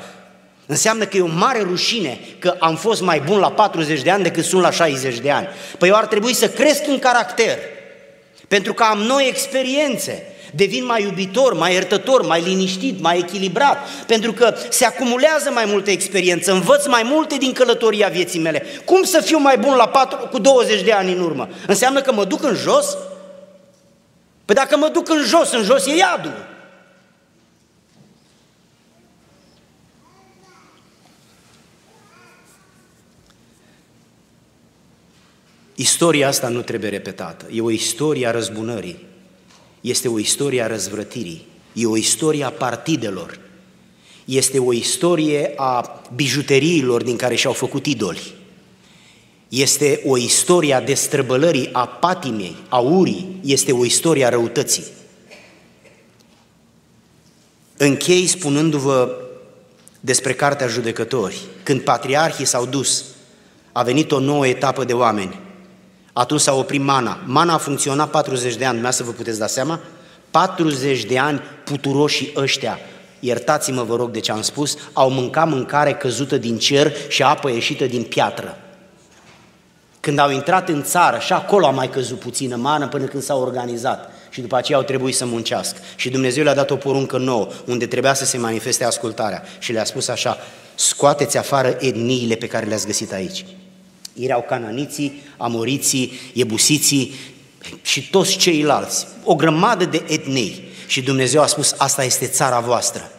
Înseamnă 0.65 1.05
că 1.05 1.17
e 1.17 1.21
o 1.21 1.27
mare 1.27 1.61
rușine 1.61 2.19
că 2.39 2.55
am 2.59 2.75
fost 2.75 3.01
mai 3.01 3.19
bun 3.25 3.39
la 3.39 3.51
40 3.51 4.01
de 4.01 4.09
ani 4.09 4.23
decât 4.23 4.43
sunt 4.43 4.61
la 4.61 4.71
60 4.71 5.19
de 5.19 5.31
ani. 5.31 5.47
Păi 5.77 5.89
eu 5.89 5.95
ar 5.95 6.05
trebui 6.05 6.33
să 6.33 6.49
cresc 6.49 6.87
în 6.87 6.99
caracter, 6.99 7.57
pentru 8.47 8.73
că 8.73 8.83
am 8.83 8.99
noi 8.99 9.27
experiențe, 9.27 10.23
devin 10.55 10.85
mai 10.85 11.03
iubitor, 11.03 11.53
mai 11.53 11.73
iertător, 11.73 12.25
mai 12.25 12.41
liniștit, 12.41 13.01
mai 13.01 13.17
echilibrat, 13.17 13.77
pentru 14.07 14.33
că 14.33 14.55
se 14.69 14.85
acumulează 14.85 15.51
mai 15.53 15.65
multă 15.67 15.91
experiență, 15.91 16.51
învăț 16.51 16.85
mai 16.85 17.01
multe 17.05 17.37
din 17.37 17.53
călătoria 17.53 18.07
vieții 18.07 18.39
mele. 18.39 18.65
Cum 18.85 19.03
să 19.03 19.21
fiu 19.21 19.37
mai 19.37 19.57
bun 19.57 19.75
la 19.75 19.87
4, 19.87 20.27
cu 20.31 20.39
20 20.39 20.81
de 20.81 20.91
ani 20.91 21.11
în 21.11 21.19
urmă? 21.19 21.49
Înseamnă 21.67 22.01
că 22.01 22.13
mă 22.13 22.25
duc 22.25 22.43
în 22.43 22.55
jos? 22.55 22.97
Păi 24.49 24.57
dacă 24.57 24.77
mă 24.77 24.89
duc 24.93 25.09
în 25.09 25.23
jos, 25.23 25.51
în 25.51 25.63
jos 25.63 25.85
e 25.85 25.95
iadul. 25.95 26.47
Istoria 35.75 36.27
asta 36.27 36.47
nu 36.47 36.61
trebuie 36.61 36.89
repetată. 36.89 37.45
E 37.51 37.61
o 37.61 37.69
istorie 37.69 38.27
a 38.27 38.31
răzbunării. 38.31 39.05
Este 39.81 40.07
o 40.07 40.19
istorie 40.19 40.61
a 40.61 40.67
răzvrătirii, 40.67 41.45
e 41.73 41.85
o 41.85 41.97
istorie 41.97 42.43
a 42.43 42.51
partidelor, 42.51 43.39
este 44.25 44.59
o 44.59 44.73
istorie 44.73 45.53
a 45.55 46.01
bijuteriilor 46.15 47.03
din 47.03 47.15
care 47.15 47.35
și-au 47.35 47.53
făcut 47.53 47.85
idoli. 47.85 48.38
Este 49.49 50.01
o 50.05 50.17
istorie 50.17 50.73
a 50.73 50.81
destrăbălării, 50.81 51.69
a 51.71 51.85
patimei, 51.85 52.55
a 52.67 52.79
urii, 52.79 53.39
este 53.43 53.71
o 53.71 53.85
istorie 53.85 54.25
a 54.25 54.29
răutății. 54.29 54.83
Închei 57.77 58.27
spunându-vă 58.27 59.11
despre 59.99 60.33
Cartea 60.33 60.67
Judecători, 60.67 61.39
când 61.63 61.81
patriarhii 61.81 62.45
s-au 62.45 62.65
dus 62.65 63.03
A 63.71 63.83
venit 63.83 64.11
o 64.11 64.19
nouă 64.19 64.47
etapă 64.47 64.83
de 64.83 64.93
oameni. 64.93 65.39
Atunci 66.13 66.41
s-a 66.41 66.53
oprit 66.53 66.81
mana. 66.81 67.19
Mana 67.25 67.53
a 67.53 67.57
funcționat 67.57 68.09
40 68.09 68.55
de 68.55 68.65
ani, 68.65 68.93
să 68.93 69.03
vă 69.03 69.11
puteți 69.11 69.39
da 69.39 69.47
seama? 69.47 69.79
40 70.31 71.03
de 71.03 71.17
ani 71.17 71.41
puturoșii 71.63 72.31
ăștia, 72.35 72.79
iertați-mă 73.19 73.83
vă 73.83 73.95
rog 73.95 74.11
de 74.11 74.19
ce 74.19 74.31
am 74.31 74.41
spus, 74.41 74.77
au 74.93 75.09
mâncat 75.09 75.49
mâncare 75.49 75.93
căzută 75.93 76.37
din 76.37 76.57
cer 76.57 76.93
și 77.07 77.23
apă 77.23 77.49
ieșită 77.49 77.85
din 77.85 78.03
piatră. 78.03 78.57
Când 79.99 80.19
au 80.19 80.31
intrat 80.31 80.69
în 80.69 80.83
țară, 80.83 81.19
și 81.19 81.33
acolo 81.33 81.65
a 81.65 81.71
mai 81.71 81.89
căzut 81.89 82.19
puțină 82.19 82.55
mană 82.55 82.87
până 82.87 83.05
când 83.05 83.23
s-au 83.23 83.41
organizat 83.41 84.11
și 84.29 84.41
după 84.41 84.55
aceea 84.55 84.77
au 84.77 84.83
trebuit 84.83 85.15
să 85.15 85.25
muncească. 85.25 85.79
Și 85.95 86.09
Dumnezeu 86.09 86.43
le-a 86.43 86.55
dat 86.55 86.69
o 86.69 86.75
poruncă 86.75 87.17
nouă, 87.17 87.47
unde 87.65 87.87
trebuia 87.87 88.13
să 88.13 88.25
se 88.25 88.37
manifeste 88.37 88.83
ascultarea 88.83 89.43
și 89.59 89.71
le-a 89.71 89.83
spus 89.83 90.07
așa, 90.07 90.37
scoateți 90.75 91.37
afară 91.37 91.77
etniile 91.79 92.35
pe 92.35 92.47
care 92.47 92.65
le-ați 92.65 92.85
găsit 92.85 93.11
aici. 93.11 93.45
Erau 94.13 94.45
cananiții, 94.47 95.21
amoriții, 95.37 96.19
ebusiții 96.33 97.13
și 97.81 98.09
toți 98.09 98.37
ceilalți, 98.37 99.07
o 99.23 99.35
grămadă 99.35 99.85
de 99.85 100.03
etnii. 100.07 100.67
Și 100.87 101.01
Dumnezeu 101.01 101.41
a 101.41 101.45
spus, 101.45 101.75
asta 101.77 102.03
este 102.03 102.25
țara 102.27 102.59
voastră 102.59 103.11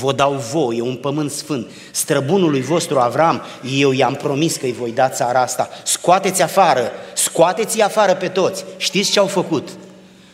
vă 0.00 0.12
dau 0.12 0.32
voi, 0.32 0.76
e 0.76 0.82
un 0.82 0.96
pământ 0.96 1.30
sfânt. 1.30 1.66
Străbunului 1.90 2.60
vostru 2.60 2.98
Avram, 2.98 3.42
eu 3.76 3.92
i-am 3.92 4.14
promis 4.14 4.56
că 4.56 4.64
îi 4.64 4.72
voi 4.72 4.92
da 4.92 5.08
țara 5.08 5.40
asta. 5.40 5.68
Scoateți 5.84 6.42
afară, 6.42 6.90
scoateți 7.14 7.80
afară 7.80 8.14
pe 8.14 8.28
toți. 8.28 8.64
Știți 8.76 9.10
ce 9.10 9.18
au 9.18 9.26
făcut? 9.26 9.68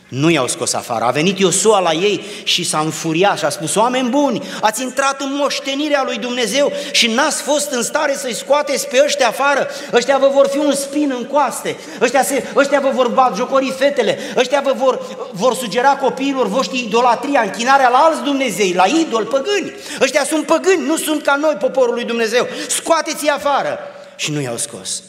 Nu 0.09 0.29
i-au 0.29 0.47
scos 0.47 0.73
afară. 0.73 1.05
A 1.05 1.11
venit 1.11 1.39
Iosua 1.39 1.79
la 1.79 1.93
ei 1.93 2.23
și 2.43 2.63
s-a 2.63 2.79
înfuriat 2.79 3.37
și 3.37 3.45
a 3.45 3.49
spus, 3.49 3.75
oameni 3.75 4.09
buni, 4.09 4.43
ați 4.61 4.81
intrat 4.81 5.21
în 5.21 5.35
moștenirea 5.35 6.03
lui 6.05 6.17
Dumnezeu 6.17 6.71
și 6.91 7.07
n-ați 7.07 7.41
fost 7.41 7.71
în 7.71 7.83
stare 7.83 8.15
să-i 8.15 8.33
scoateți 8.33 8.87
pe 8.87 9.01
ăștia 9.05 9.27
afară. 9.27 9.67
Ăștia 9.93 10.17
vă 10.17 10.29
vor 10.33 10.47
fi 10.47 10.57
un 10.57 10.75
spin 10.75 11.13
în 11.17 11.25
coaste, 11.25 11.77
ăștia, 12.01 12.23
se, 12.23 12.47
ăștia 12.55 12.79
vă 12.79 12.89
vor 12.89 13.07
bat 13.07 13.35
jocori 13.35 13.73
fetele, 13.77 14.17
ăștia 14.37 14.61
vă 14.61 14.73
vor, 14.75 15.29
vor 15.31 15.55
sugera 15.55 15.95
copiilor 15.95 16.47
voștri 16.47 16.79
idolatria, 16.79 17.41
închinarea 17.41 17.89
la 17.89 17.97
alți 17.97 18.23
Dumnezei, 18.23 18.73
la 18.73 18.85
idol, 18.85 19.25
păgâni. 19.25 19.73
Ăștia 20.01 20.23
sunt 20.23 20.45
păgâni, 20.45 20.85
nu 20.85 20.97
sunt 20.97 21.23
ca 21.23 21.35
noi, 21.35 21.55
poporul 21.59 21.93
lui 21.93 22.05
Dumnezeu. 22.05 22.47
Scoateți-i 22.67 23.29
afară. 23.29 23.79
Și 24.15 24.31
nu 24.31 24.41
i-au 24.41 24.57
scos. 24.57 25.03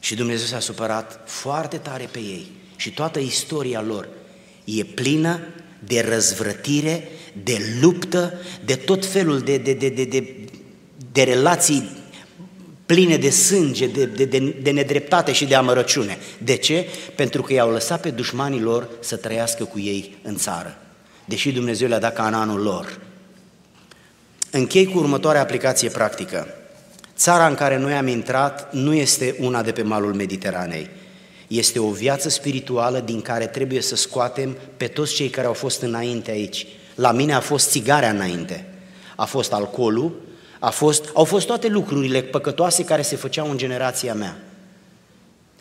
Și 0.00 0.14
Dumnezeu 0.14 0.46
s-a 0.46 0.60
supărat 0.60 1.20
foarte 1.24 1.76
tare 1.76 2.08
pe 2.12 2.18
ei 2.18 2.59
și 2.80 2.90
toată 2.90 3.18
istoria 3.18 3.82
lor 3.82 4.08
e 4.64 4.84
plină 4.84 5.40
de 5.84 6.06
răzvrătire, 6.08 7.08
de 7.42 7.58
luptă, 7.80 8.34
de 8.64 8.74
tot 8.74 9.06
felul 9.06 9.40
de, 9.40 9.56
de, 9.56 9.72
de, 9.72 9.88
de, 9.88 10.04
de, 10.04 10.34
de 11.12 11.22
relații 11.22 11.90
pline 12.86 13.16
de 13.16 13.30
sânge, 13.30 13.86
de, 13.86 14.04
de, 14.04 14.24
de, 14.24 14.56
de 14.62 14.70
nedreptate 14.70 15.32
și 15.32 15.44
de 15.44 15.54
amărăciune. 15.54 16.18
De 16.38 16.56
ce? 16.56 16.86
Pentru 17.14 17.42
că 17.42 17.52
i-au 17.52 17.70
lăsat 17.70 18.00
pe 18.00 18.10
dușmanii 18.10 18.60
lor 18.60 18.88
să 19.00 19.16
trăiască 19.16 19.64
cu 19.64 19.78
ei 19.78 20.16
în 20.22 20.36
țară, 20.36 20.78
deși 21.24 21.52
Dumnezeu 21.52 21.88
le-a 21.88 21.98
dat 21.98 22.14
cananul 22.14 22.60
lor. 22.60 23.00
Închei 24.50 24.86
cu 24.86 24.98
următoarea 24.98 25.40
aplicație 25.40 25.88
practică. 25.88 26.46
Țara 27.16 27.46
în 27.46 27.54
care 27.54 27.78
noi 27.78 27.92
am 27.92 28.06
intrat 28.06 28.72
nu 28.74 28.94
este 28.94 29.36
una 29.38 29.62
de 29.62 29.72
pe 29.72 29.82
malul 29.82 30.14
Mediteranei. 30.14 30.90
Este 31.50 31.78
o 31.78 31.90
viață 31.90 32.28
spirituală 32.28 33.00
din 33.00 33.20
care 33.20 33.46
trebuie 33.46 33.80
să 33.80 33.96
scoatem 33.96 34.56
pe 34.76 34.86
toți 34.86 35.14
cei 35.14 35.28
care 35.28 35.46
au 35.46 35.52
fost 35.52 35.82
înainte 35.82 36.30
aici. 36.30 36.66
La 36.94 37.12
mine 37.12 37.34
a 37.34 37.40
fost 37.40 37.70
țigarea 37.70 38.10
înainte, 38.10 38.74
a 39.16 39.24
fost 39.24 39.52
alcoolul, 39.52 40.20
a 40.58 40.70
fost, 40.70 41.10
au 41.14 41.24
fost 41.24 41.46
toate 41.46 41.68
lucrurile 41.68 42.22
păcătoase 42.22 42.84
care 42.84 43.02
se 43.02 43.16
făceau 43.16 43.50
în 43.50 43.56
generația 43.56 44.14
mea. 44.14 44.42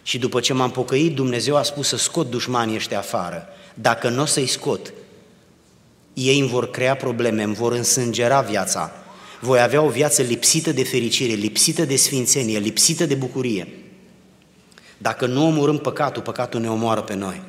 Și 0.04 0.18
după 0.18 0.40
ce 0.40 0.54
m-am 0.54 0.72
pocăit, 0.72 1.16
Dumnezeu 1.16 1.56
a 1.56 1.64
spus 1.64 1.88
să 1.88 1.98
scot 1.98 2.30
dușmanii 2.30 2.76
ăștia 2.76 2.98
afară. 2.98 3.48
Dacă 3.74 4.10
nu 4.10 4.22
o 4.22 4.26
să-i 4.26 4.48
scot, 4.48 4.94
ei 6.14 6.40
îmi 6.40 6.50
vor 6.50 6.72
crea 6.72 6.96
probleme, 6.96 7.44
îmi 7.44 7.56
vor 7.56 7.74
însângera 7.74 8.42
viața. 8.42 8.92
Voi 9.42 9.62
avea 9.62 9.82
o 9.82 9.90
viață 9.90 10.22
lipsită 10.22 10.72
de 10.72 10.84
fericire, 10.84 11.34
lipsită 11.34 11.86
de 11.86 11.96
sfințenie, 11.96 12.58
lipsită 12.58 13.06
de 13.06 13.16
bucurie. 13.16 13.68
Dacă 15.02 15.26
nu 15.26 15.46
omorâm 15.46 15.78
păcatul, 15.78 16.22
păcatul 16.22 16.60
ne 16.60 16.70
omoară 16.70 17.02
pe 17.02 17.14
noi. 17.14 17.42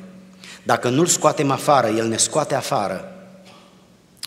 Dacă 0.63 0.89
nu-l 0.89 1.05
scoatem 1.05 1.51
afară, 1.51 1.87
el 1.87 2.07
ne 2.07 2.17
scoate 2.17 2.55
afară. 2.55 3.15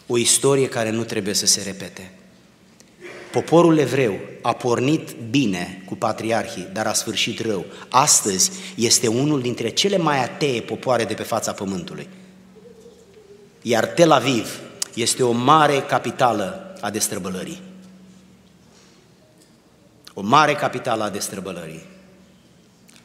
O 0.07 0.19
istorie 0.19 0.69
care 0.69 0.91
nu 0.91 1.05
trebuie 1.05 1.35
să 1.35 1.47
se 1.47 1.63
repete. 1.63 2.13
Poporul 3.33 3.79
evreu 3.79 4.19
a 4.43 4.53
pornit 4.53 5.11
bine 5.31 5.83
cu 5.87 5.95
patriarhii, 5.95 6.69
dar 6.73 6.87
a 6.87 6.93
sfârșit 6.93 7.41
rău. 7.41 7.65
Astăzi 7.89 8.51
este 8.75 9.07
unul 9.07 9.41
dintre 9.41 9.69
cele 9.69 9.97
mai 9.97 10.23
atee 10.23 10.61
popoare 10.61 11.05
de 11.05 11.15
pe 11.15 11.23
fața 11.23 11.53
pământului. 11.53 12.09
Iar 13.63 13.87
Tel 13.87 14.11
Aviv 14.11 14.61
este 14.95 15.23
o 15.23 15.33
mare 15.33 15.81
capitală 15.81 16.77
a 16.81 16.91
destrăbălării. 16.91 17.63
O 20.15 20.21
mare 20.21 20.55
capitală 20.55 21.05
a 21.05 21.11
destrăbălării. 21.11 21.94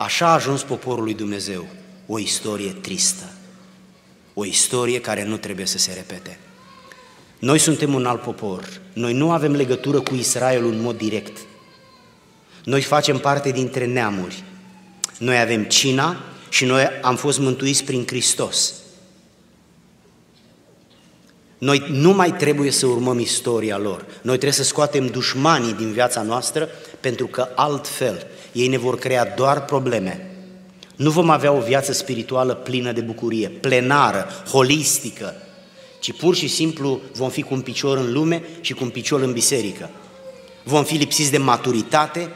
Așa 0.01 0.27
a 0.27 0.33
ajuns 0.33 0.63
poporul 0.63 1.03
lui 1.03 1.13
Dumnezeu, 1.13 1.67
o 2.07 2.19
istorie 2.19 2.71
tristă, 2.71 3.31
o 4.33 4.45
istorie 4.45 5.01
care 5.01 5.23
nu 5.23 5.37
trebuie 5.37 5.65
să 5.65 5.77
se 5.77 5.93
repete. 5.93 6.39
Noi 7.39 7.59
suntem 7.59 7.93
un 7.93 8.05
alt 8.05 8.21
popor, 8.21 8.81
noi 8.93 9.13
nu 9.13 9.31
avem 9.31 9.55
legătură 9.55 9.99
cu 10.01 10.15
Israelul 10.15 10.71
în 10.71 10.81
mod 10.81 10.97
direct. 10.97 11.37
Noi 12.63 12.81
facem 12.81 13.17
parte 13.17 13.51
dintre 13.51 13.85
neamuri. 13.85 14.43
Noi 15.17 15.39
avem 15.39 15.63
cina 15.63 16.23
și 16.49 16.65
noi 16.65 16.87
am 17.01 17.15
fost 17.15 17.39
mântuiți 17.39 17.83
prin 17.83 18.07
Hristos. 18.07 18.73
Noi 21.57 21.85
nu 21.89 22.13
mai 22.13 22.33
trebuie 22.33 22.71
să 22.71 22.85
urmăm 22.85 23.19
istoria 23.19 23.77
lor. 23.77 24.05
Noi 24.21 24.35
trebuie 24.35 24.51
să 24.51 24.63
scoatem 24.63 25.07
dușmanii 25.07 25.73
din 25.73 25.91
viața 25.91 26.21
noastră 26.21 26.69
pentru 26.99 27.27
că 27.27 27.47
altfel 27.55 28.27
ei 28.51 28.67
ne 28.67 28.77
vor 28.77 28.97
crea 28.97 29.33
doar 29.35 29.65
probleme. 29.65 30.31
Nu 30.95 31.09
vom 31.09 31.29
avea 31.29 31.51
o 31.51 31.59
viață 31.59 31.91
spirituală 31.91 32.53
plină 32.53 32.91
de 32.91 33.01
bucurie, 33.01 33.47
plenară, 33.47 34.27
holistică, 34.51 35.35
ci 35.99 36.13
pur 36.13 36.35
și 36.35 36.47
simplu 36.47 37.01
vom 37.15 37.29
fi 37.29 37.41
cu 37.41 37.53
un 37.53 37.61
picior 37.61 37.97
în 37.97 38.11
lume 38.13 38.43
și 38.61 38.73
cu 38.73 38.83
un 38.83 38.89
picior 38.89 39.21
în 39.21 39.31
biserică. 39.31 39.89
Vom 40.63 40.83
fi 40.83 40.95
lipsiți 40.95 41.31
de 41.31 41.37
maturitate, 41.37 42.29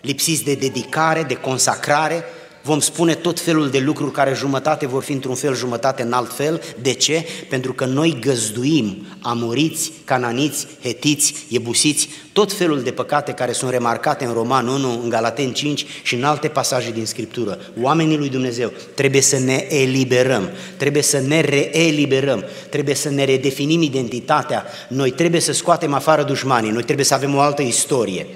lipsiți 0.00 0.44
de 0.44 0.54
dedicare, 0.54 1.22
de 1.22 1.34
consacrare, 1.34 2.24
vom 2.68 2.80
spune 2.80 3.14
tot 3.14 3.40
felul 3.40 3.70
de 3.70 3.78
lucruri 3.78 4.12
care 4.12 4.34
jumătate 4.34 4.86
vor 4.86 5.02
fi 5.02 5.12
într-un 5.12 5.34
fel, 5.34 5.54
jumătate 5.54 6.02
în 6.02 6.12
alt 6.12 6.34
fel. 6.34 6.62
De 6.82 6.92
ce? 6.92 7.26
Pentru 7.48 7.72
că 7.72 7.84
noi 7.84 8.16
găzduim 8.20 9.06
amoriți, 9.22 9.92
cananiți, 10.04 10.66
hetiți, 10.82 11.34
ebusiți, 11.50 12.08
tot 12.32 12.52
felul 12.52 12.82
de 12.82 12.90
păcate 12.90 13.32
care 13.32 13.52
sunt 13.52 13.70
remarcate 13.70 14.24
în 14.24 14.32
Roman 14.32 14.66
1, 14.66 15.00
în 15.02 15.08
Galaten 15.08 15.52
5 15.52 15.86
și 16.02 16.14
în 16.14 16.24
alte 16.24 16.48
pasaje 16.48 16.90
din 16.90 17.06
Scriptură. 17.06 17.58
Oamenii 17.80 18.16
lui 18.16 18.28
Dumnezeu 18.28 18.72
trebuie 18.94 19.22
să 19.22 19.38
ne 19.38 19.66
eliberăm, 19.68 20.50
trebuie 20.76 21.02
să 21.02 21.18
ne 21.18 21.40
reeliberăm, 21.40 22.44
trebuie 22.70 22.94
să 22.94 23.10
ne 23.10 23.24
redefinim 23.24 23.82
identitatea. 23.82 24.64
Noi 24.88 25.10
trebuie 25.10 25.40
să 25.40 25.52
scoatem 25.52 25.94
afară 25.94 26.22
dușmanii, 26.22 26.70
noi 26.70 26.82
trebuie 26.82 27.04
să 27.04 27.14
avem 27.14 27.34
o 27.34 27.40
altă 27.40 27.62
istorie. 27.62 28.26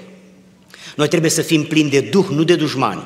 Noi 0.95 1.07
trebuie 1.07 1.31
să 1.31 1.41
fim 1.41 1.63
plini 1.63 1.89
de 1.89 1.99
Duh, 1.99 2.25
nu 2.29 2.43
de 2.43 2.55
dușmani. 2.55 3.03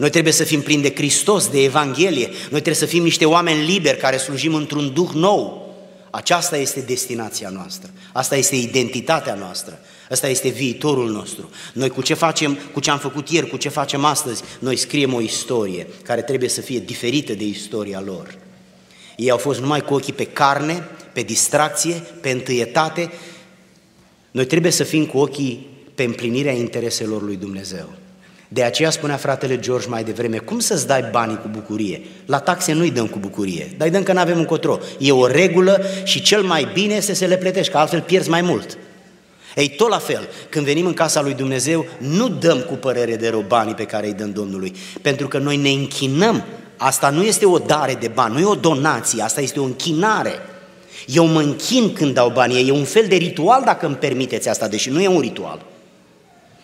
Noi 0.00 0.10
trebuie 0.10 0.32
să 0.32 0.44
fim 0.44 0.60
plini 0.60 0.82
de 0.82 0.92
Hristos, 0.94 1.48
de 1.48 1.62
Evanghelie. 1.62 2.26
Noi 2.26 2.60
trebuie 2.60 2.74
să 2.74 2.86
fim 2.86 3.02
niște 3.02 3.24
oameni 3.24 3.64
liberi 3.64 3.98
care 3.98 4.16
slujim 4.16 4.54
într-un 4.54 4.92
duh 4.92 5.10
nou. 5.14 5.74
Aceasta 6.10 6.56
este 6.56 6.80
destinația 6.80 7.48
noastră. 7.48 7.90
Asta 8.12 8.36
este 8.36 8.56
identitatea 8.56 9.34
noastră. 9.34 9.78
Asta 10.10 10.28
este 10.28 10.48
viitorul 10.48 11.10
nostru. 11.10 11.50
Noi 11.72 11.88
cu 11.88 12.02
ce 12.02 12.14
facem, 12.14 12.58
cu 12.72 12.80
ce 12.80 12.90
am 12.90 12.98
făcut 12.98 13.28
ieri, 13.28 13.48
cu 13.48 13.56
ce 13.56 13.68
facem 13.68 14.04
astăzi, 14.04 14.42
noi 14.58 14.76
scriem 14.76 15.14
o 15.14 15.20
istorie 15.20 15.86
care 16.02 16.22
trebuie 16.22 16.48
să 16.48 16.60
fie 16.60 16.78
diferită 16.78 17.32
de 17.32 17.44
istoria 17.44 18.02
lor. 18.04 18.38
Ei 19.16 19.30
au 19.30 19.38
fost 19.38 19.60
numai 19.60 19.80
cu 19.80 19.94
ochii 19.94 20.12
pe 20.12 20.24
carne, 20.24 20.88
pe 21.12 21.22
distracție, 21.22 21.94
pe 22.20 22.30
întâietate. 22.30 23.10
Noi 24.30 24.46
trebuie 24.46 24.72
să 24.72 24.84
fim 24.84 25.06
cu 25.06 25.18
ochii 25.18 25.66
pe 25.94 26.02
împlinirea 26.02 26.52
intereselor 26.52 27.22
lui 27.22 27.36
Dumnezeu. 27.36 27.99
De 28.52 28.62
aceea 28.62 28.90
spunea 28.90 29.16
fratele 29.16 29.58
George 29.58 29.88
mai 29.88 30.04
devreme, 30.04 30.36
cum 30.36 30.58
să-ți 30.58 30.86
dai 30.86 31.04
banii 31.10 31.38
cu 31.38 31.48
bucurie? 31.50 32.00
La 32.26 32.38
taxe 32.38 32.72
nu-i 32.72 32.90
dăm 32.90 33.06
cu 33.06 33.18
bucurie, 33.18 33.74
dar 33.76 33.86
îi 33.86 33.92
dăm 33.92 34.02
că 34.02 34.12
nu 34.12 34.18
avem 34.18 34.38
încotro. 34.38 34.78
E 34.98 35.12
o 35.12 35.26
regulă 35.26 35.84
și 36.04 36.22
cel 36.22 36.42
mai 36.42 36.68
bine 36.72 36.94
este 36.94 37.14
să 37.14 37.24
le 37.24 37.36
plătești, 37.36 37.72
că 37.72 37.78
altfel 37.78 38.00
pierzi 38.00 38.28
mai 38.28 38.40
mult. 38.40 38.78
Ei, 39.54 39.68
tot 39.68 39.88
la 39.88 39.98
fel, 39.98 40.28
când 40.48 40.64
venim 40.64 40.86
în 40.86 40.92
casa 40.92 41.20
lui 41.22 41.34
Dumnezeu, 41.34 41.86
nu 41.98 42.28
dăm 42.28 42.60
cu 42.60 42.74
părere 42.74 43.16
de 43.16 43.28
rău 43.28 43.44
banii 43.48 43.74
pe 43.74 43.84
care 43.84 44.06
îi 44.06 44.12
dăm 44.12 44.32
Domnului, 44.32 44.72
pentru 45.02 45.28
că 45.28 45.38
noi 45.38 45.56
ne 45.56 45.70
închinăm. 45.70 46.44
Asta 46.76 47.10
nu 47.10 47.22
este 47.22 47.46
o 47.46 47.58
dare 47.58 47.94
de 48.00 48.08
bani, 48.08 48.34
nu 48.34 48.40
e 48.40 48.44
o 48.44 48.54
donație, 48.54 49.22
asta 49.22 49.40
este 49.40 49.60
o 49.60 49.64
închinare. 49.64 50.32
Eu 51.06 51.26
mă 51.26 51.40
închin 51.40 51.92
când 51.92 52.14
dau 52.14 52.30
banii, 52.30 52.68
e 52.68 52.72
un 52.72 52.84
fel 52.84 53.06
de 53.08 53.16
ritual 53.16 53.62
dacă 53.64 53.86
îmi 53.86 53.96
permiteți 53.96 54.48
asta, 54.48 54.68
deși 54.68 54.90
nu 54.90 55.00
e 55.00 55.08
un 55.08 55.20
ritual. 55.20 55.62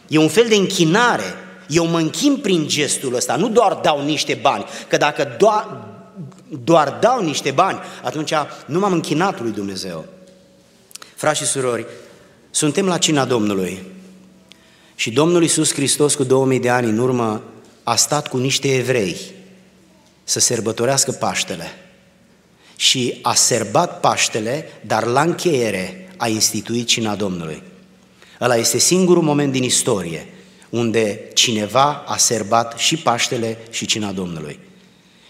E 0.08 0.18
un 0.18 0.28
fel 0.28 0.46
de 0.48 0.54
închinare. 0.54 1.34
Eu 1.68 1.86
mă 1.86 1.98
închin 1.98 2.36
prin 2.36 2.68
gestul 2.68 3.14
ăsta, 3.14 3.36
nu 3.36 3.48
doar 3.48 3.74
dau 3.74 4.04
niște 4.04 4.38
bani, 4.42 4.64
că 4.88 4.96
dacă 4.96 5.36
doar, 5.38 5.86
doar 6.64 6.98
dau 7.00 7.22
niște 7.22 7.50
bani, 7.50 7.78
atunci 8.02 8.32
nu 8.66 8.78
m-am 8.78 8.92
închinat 8.92 9.40
lui 9.40 9.50
Dumnezeu. 9.50 10.04
Frați 11.14 11.38
și 11.38 11.46
surori, 11.46 11.86
suntem 12.50 12.86
la 12.86 12.98
cina 12.98 13.24
Domnului 13.24 13.82
și 14.94 15.10
Domnul 15.10 15.42
Iisus 15.42 15.72
Hristos 15.72 16.14
cu 16.14 16.24
2000 16.24 16.58
de 16.60 16.70
ani 16.70 16.88
în 16.88 16.98
urmă 16.98 17.42
a 17.82 17.96
stat 17.96 18.28
cu 18.28 18.36
niște 18.36 18.74
evrei 18.74 19.16
să 20.24 20.40
sărbătorească 20.40 21.12
Paștele 21.12 21.70
și 22.76 23.18
a 23.22 23.34
serbat 23.34 24.00
Paștele, 24.00 24.68
dar 24.86 25.04
la 25.04 25.20
încheiere 25.20 26.08
a 26.16 26.28
instituit 26.28 26.86
cina 26.86 27.14
Domnului. 27.14 27.62
Ăla 28.40 28.56
este 28.56 28.78
singurul 28.78 29.22
moment 29.22 29.52
din 29.52 29.62
istorie 29.62 30.26
unde 30.70 31.30
cineva 31.34 32.04
a 32.06 32.16
serbat 32.16 32.78
și 32.78 32.96
Paștele 32.96 33.58
și 33.70 33.86
cina 33.86 34.12
Domnului. 34.12 34.58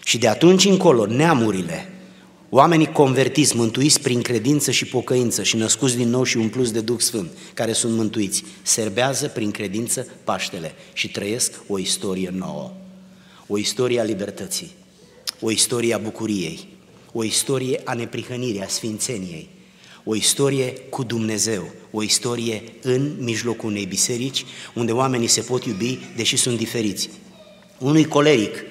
Și 0.03 0.17
de 0.17 0.27
atunci 0.27 0.65
încolo, 0.65 1.05
neamurile, 1.05 1.89
oamenii 2.49 2.91
convertiți, 2.91 3.55
mântuiți 3.55 4.01
prin 4.01 4.21
credință 4.21 4.71
și 4.71 4.85
pocăință 4.85 5.43
și 5.43 5.55
născuți 5.55 5.95
din 5.97 6.09
nou 6.09 6.23
și 6.23 6.37
umpluți 6.37 6.73
de 6.73 6.81
Duh 6.81 6.99
Sfânt, 6.99 7.29
care 7.53 7.73
sunt 7.73 7.95
mântuiți, 7.95 8.43
serbează 8.61 9.27
prin 9.27 9.51
credință 9.51 10.07
Paștele 10.23 10.73
și 10.93 11.11
trăiesc 11.11 11.51
o 11.67 11.79
istorie 11.79 12.33
nouă, 12.33 12.71
o 13.47 13.57
istorie 13.57 13.99
a 13.99 14.03
libertății, 14.03 14.71
o 15.39 15.51
istorie 15.51 15.93
a 15.93 15.97
bucuriei, 15.97 16.67
o 17.13 17.23
istorie 17.23 17.81
a 17.83 17.93
neprihănirii, 17.93 18.61
a 18.61 18.67
sfințeniei, 18.67 19.49
o 20.07 20.15
istorie 20.15 20.73
cu 20.89 21.03
Dumnezeu, 21.03 21.63
o 21.91 22.03
istorie 22.03 22.63
în 22.81 23.11
mijlocul 23.19 23.69
unei 23.69 23.85
biserici 23.85 24.45
unde 24.73 24.91
oamenii 24.91 25.27
se 25.27 25.41
pot 25.41 25.65
iubi 25.65 25.99
deși 26.15 26.37
sunt 26.37 26.57
diferiți. 26.57 27.09
Unui 27.79 28.05
coleric, 28.05 28.63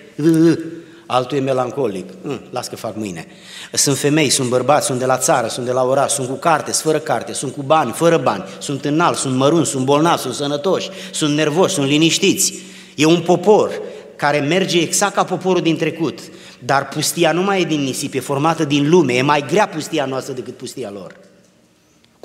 altul 1.07 1.37
e 1.37 1.40
melancolic, 1.40 2.09
las 2.51 2.68
că 2.68 2.77
fac 2.77 2.96
mâine. 2.96 3.27
Sunt 3.72 3.96
femei, 3.96 4.29
sunt 4.29 4.49
bărbați, 4.49 4.87
sunt 4.87 4.99
de 4.99 5.05
la 5.05 5.18
țară, 5.18 5.46
sunt 5.49 5.66
de 5.66 5.72
la 5.72 5.85
oraș, 5.85 6.12
sunt 6.12 6.29
cu 6.29 6.35
carte, 6.35 6.72
sunt 6.72 6.85
fără 6.85 6.99
carte, 6.99 7.33
sunt 7.33 7.53
cu 7.53 7.62
bani, 7.62 7.92
fără 7.92 8.16
bani, 8.16 8.44
sunt 8.59 8.85
înalt, 8.85 9.16
sunt 9.16 9.37
mărunți, 9.37 9.70
sunt 9.70 9.85
bolnavi, 9.85 10.20
sunt 10.20 10.35
sănătoși, 10.35 10.90
sunt 11.12 11.35
nervoși, 11.35 11.75
sunt 11.75 11.87
liniștiți. 11.87 12.55
E 12.94 13.05
un 13.05 13.20
popor 13.20 13.81
care 14.16 14.38
merge 14.38 14.81
exact 14.81 15.14
ca 15.14 15.25
poporul 15.25 15.62
din 15.62 15.77
trecut, 15.77 16.18
dar 16.59 16.88
pustia 16.88 17.33
nu 17.33 17.42
mai 17.42 17.61
e 17.61 17.64
din 17.64 17.81
nisip, 17.81 18.14
e 18.14 18.20
formată 18.20 18.64
din 18.64 18.88
lume, 18.88 19.12
e 19.12 19.22
mai 19.22 19.44
grea 19.46 19.68
pustia 19.68 20.05
noastră 20.05 20.33
decât 20.33 20.57
pustia 20.57 20.90
lor. 20.90 21.26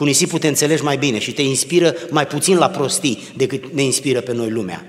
Cu 0.02 0.08
nisipul 0.08 0.40
te 0.40 0.48
înțelegi 0.48 0.84
mai 0.84 0.98
bine 0.98 1.20
și 1.20 1.34
te 1.34 1.42
inspiră 1.42 1.96
mai 2.10 2.28
puțin 2.28 2.58
la 2.58 2.70
prostii 2.70 3.24
decât 3.38 3.64
ne 3.74 3.82
inspiră 3.82 4.22
pe 4.22 4.34
noi 4.34 4.50
lumea. 4.50 4.86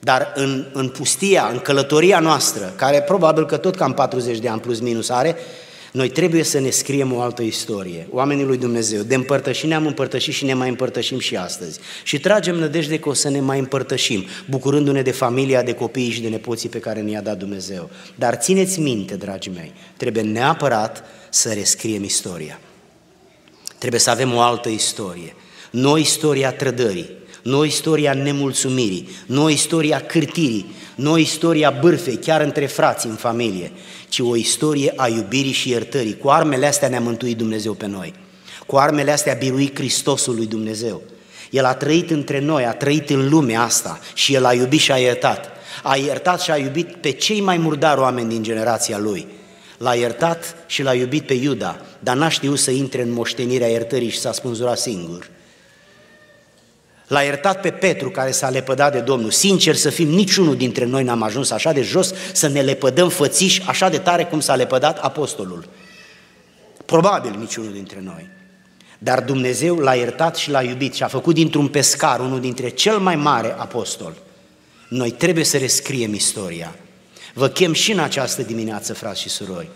Dar 0.00 0.32
în, 0.34 0.66
în 0.72 0.88
pustia, 0.88 1.48
în 1.52 1.58
călătoria 1.58 2.18
noastră, 2.18 2.74
care 2.76 3.02
probabil 3.02 3.46
că 3.46 3.56
tot 3.56 3.76
cam 3.76 3.94
40 3.94 4.38
de 4.38 4.48
ani 4.48 4.60
plus 4.60 4.80
minus 4.80 5.08
are, 5.08 5.36
noi 5.92 6.08
trebuie 6.08 6.42
să 6.42 6.60
ne 6.60 6.70
scriem 6.70 7.12
o 7.12 7.20
altă 7.20 7.42
istorie, 7.42 8.08
oamenii 8.10 8.44
lui 8.44 8.56
Dumnezeu. 8.56 9.02
De 9.02 9.14
împărtășit 9.14 9.68
ne-am 9.68 9.86
împărtășit 9.86 10.34
și 10.34 10.44
ne 10.44 10.54
mai 10.54 10.68
împărtășim 10.68 11.18
și 11.18 11.36
astăzi. 11.36 11.78
Și 12.02 12.20
tragem 12.20 12.54
nădejde 12.54 12.98
că 12.98 13.08
o 13.08 13.12
să 13.12 13.30
ne 13.30 13.40
mai 13.40 13.58
împărtășim, 13.58 14.24
bucurându-ne 14.50 15.02
de 15.02 15.10
familia, 15.10 15.62
de 15.62 15.72
copiii 15.72 16.10
și 16.10 16.22
de 16.22 16.28
nepoții 16.28 16.68
pe 16.68 16.78
care 16.78 17.00
ne-a 17.00 17.22
dat 17.22 17.38
Dumnezeu. 17.38 17.90
Dar 18.14 18.34
țineți 18.34 18.80
minte, 18.80 19.14
dragii 19.14 19.52
mei, 19.54 19.72
trebuie 19.96 20.22
neapărat 20.22 21.04
să 21.30 21.52
rescriem 21.52 22.04
istoria. 22.04 22.58
Trebuie 23.86 24.06
să 24.06 24.10
avem 24.10 24.34
o 24.34 24.40
altă 24.40 24.68
istorie. 24.68 25.34
Nu 25.70 25.98
istoria 25.98 26.52
trădării, 26.52 27.10
nu 27.42 27.64
istoria 27.64 28.12
nemulțumirii, 28.12 29.08
nu 29.26 29.48
istoria 29.48 30.00
cârtirii, 30.00 30.74
nu 30.94 31.18
istoria 31.18 31.70
bârfei, 31.80 32.16
chiar 32.16 32.40
între 32.40 32.66
frați 32.66 33.06
în 33.06 33.14
familie, 33.14 33.72
ci 34.08 34.18
o 34.18 34.36
istorie 34.36 34.92
a 34.96 35.08
iubirii 35.08 35.52
și 35.52 35.70
iertării. 35.70 36.16
Cu 36.16 36.28
armele 36.28 36.66
astea 36.66 36.88
ne-a 36.88 37.00
mântuit 37.00 37.36
Dumnezeu 37.36 37.72
pe 37.72 37.86
noi. 37.86 38.14
Cu 38.66 38.76
armele 38.76 39.10
astea 39.10 39.32
a 39.32 39.36
biruit 39.36 39.76
Hristosul 39.76 40.34
lui 40.34 40.46
Dumnezeu. 40.46 41.02
El 41.50 41.64
a 41.64 41.74
trăit 41.74 42.10
între 42.10 42.40
noi, 42.40 42.64
a 42.64 42.72
trăit 42.72 43.10
în 43.10 43.28
lumea 43.28 43.62
asta 43.62 44.00
și 44.14 44.34
El 44.34 44.44
a 44.44 44.52
iubit 44.52 44.80
și 44.80 44.92
a 44.92 44.96
iertat. 44.96 45.50
A 45.82 45.96
iertat 45.96 46.40
și 46.40 46.50
a 46.50 46.56
iubit 46.56 46.94
pe 46.94 47.10
cei 47.10 47.40
mai 47.40 47.56
murdari 47.56 48.00
oameni 48.00 48.28
din 48.28 48.42
generația 48.42 48.98
Lui. 48.98 49.26
L-a 49.78 49.94
iertat 49.94 50.56
și 50.66 50.82
l-a 50.82 50.94
iubit 50.94 51.26
pe 51.26 51.34
Iuda, 51.34 51.80
dar 51.98 52.16
n-a 52.16 52.28
știut 52.28 52.58
să 52.58 52.70
intre 52.70 53.02
în 53.02 53.12
moștenirea 53.12 53.68
iertării 53.68 54.08
și 54.08 54.18
s-a 54.18 54.32
spânzurat 54.32 54.78
singur. 54.78 55.30
L-a 57.06 57.22
iertat 57.22 57.60
pe 57.60 57.70
Petru 57.70 58.10
care 58.10 58.30
s-a 58.30 58.48
lepădat 58.48 58.92
de 58.92 59.00
Domnul. 59.00 59.30
Sincer 59.30 59.74
să 59.74 59.90
fim, 59.90 60.08
niciunul 60.08 60.56
dintre 60.56 60.84
noi 60.84 61.04
n-am 61.04 61.22
ajuns 61.22 61.50
așa 61.50 61.72
de 61.72 61.82
jos 61.82 62.14
să 62.32 62.48
ne 62.48 62.60
lepădăm 62.60 63.08
fățiși 63.08 63.62
așa 63.66 63.88
de 63.88 63.98
tare 63.98 64.24
cum 64.24 64.40
s-a 64.40 64.54
lepădat 64.54 64.98
apostolul. 64.98 65.68
Probabil 66.84 67.36
niciunul 67.38 67.72
dintre 67.72 68.00
noi. 68.02 68.28
Dar 68.98 69.22
Dumnezeu 69.22 69.76
l-a 69.76 69.94
iertat 69.94 70.36
și 70.36 70.50
l-a 70.50 70.62
iubit 70.62 70.94
și 70.94 71.02
a 71.02 71.06
făcut 71.06 71.34
dintr-un 71.34 71.68
pescar 71.68 72.20
unul 72.20 72.40
dintre 72.40 72.68
cel 72.68 72.98
mai 72.98 73.16
mare 73.16 73.54
apostol. 73.58 74.16
Noi 74.88 75.10
trebuie 75.10 75.44
să 75.44 75.58
rescriem 75.58 76.14
istoria. 76.14 76.74
Vă 77.38 77.48
chem 77.48 77.72
și 77.72 77.92
în 77.92 77.98
această 77.98 78.42
dimineață, 78.42 78.94
frați 78.94 79.20
și 79.20 79.28
surori. 79.28 79.68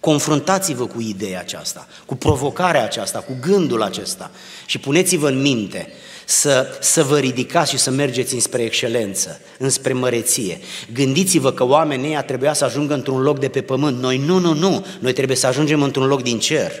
Confruntați-vă 0.00 0.86
cu 0.86 1.00
ideea 1.00 1.40
aceasta, 1.40 1.86
cu 2.06 2.14
provocarea 2.14 2.84
aceasta, 2.84 3.18
cu 3.18 3.36
gândul 3.40 3.82
acesta 3.82 4.30
și 4.66 4.78
puneți-vă 4.78 5.28
în 5.28 5.40
minte 5.40 5.88
să, 6.24 6.78
să 6.80 7.02
vă 7.02 7.18
ridicați 7.18 7.70
și 7.70 7.78
să 7.78 7.90
mergeți 7.90 8.34
înspre 8.34 8.62
excelență, 8.62 9.40
înspre 9.58 9.92
măreție. 9.92 10.60
Gândiți-vă 10.92 11.52
că 11.52 11.64
oamenii 11.64 12.08
ăia 12.08 12.22
trebuia 12.22 12.52
să 12.52 12.64
ajungă 12.64 12.94
într-un 12.94 13.20
loc 13.20 13.38
de 13.38 13.48
pe 13.48 13.62
pământ. 13.62 13.98
Noi 14.00 14.18
nu, 14.18 14.38
nu, 14.38 14.54
nu, 14.54 14.86
noi 14.98 15.12
trebuie 15.12 15.36
să 15.36 15.46
ajungem 15.46 15.82
într-un 15.82 16.06
loc 16.06 16.22
din 16.22 16.38
cer. 16.38 16.72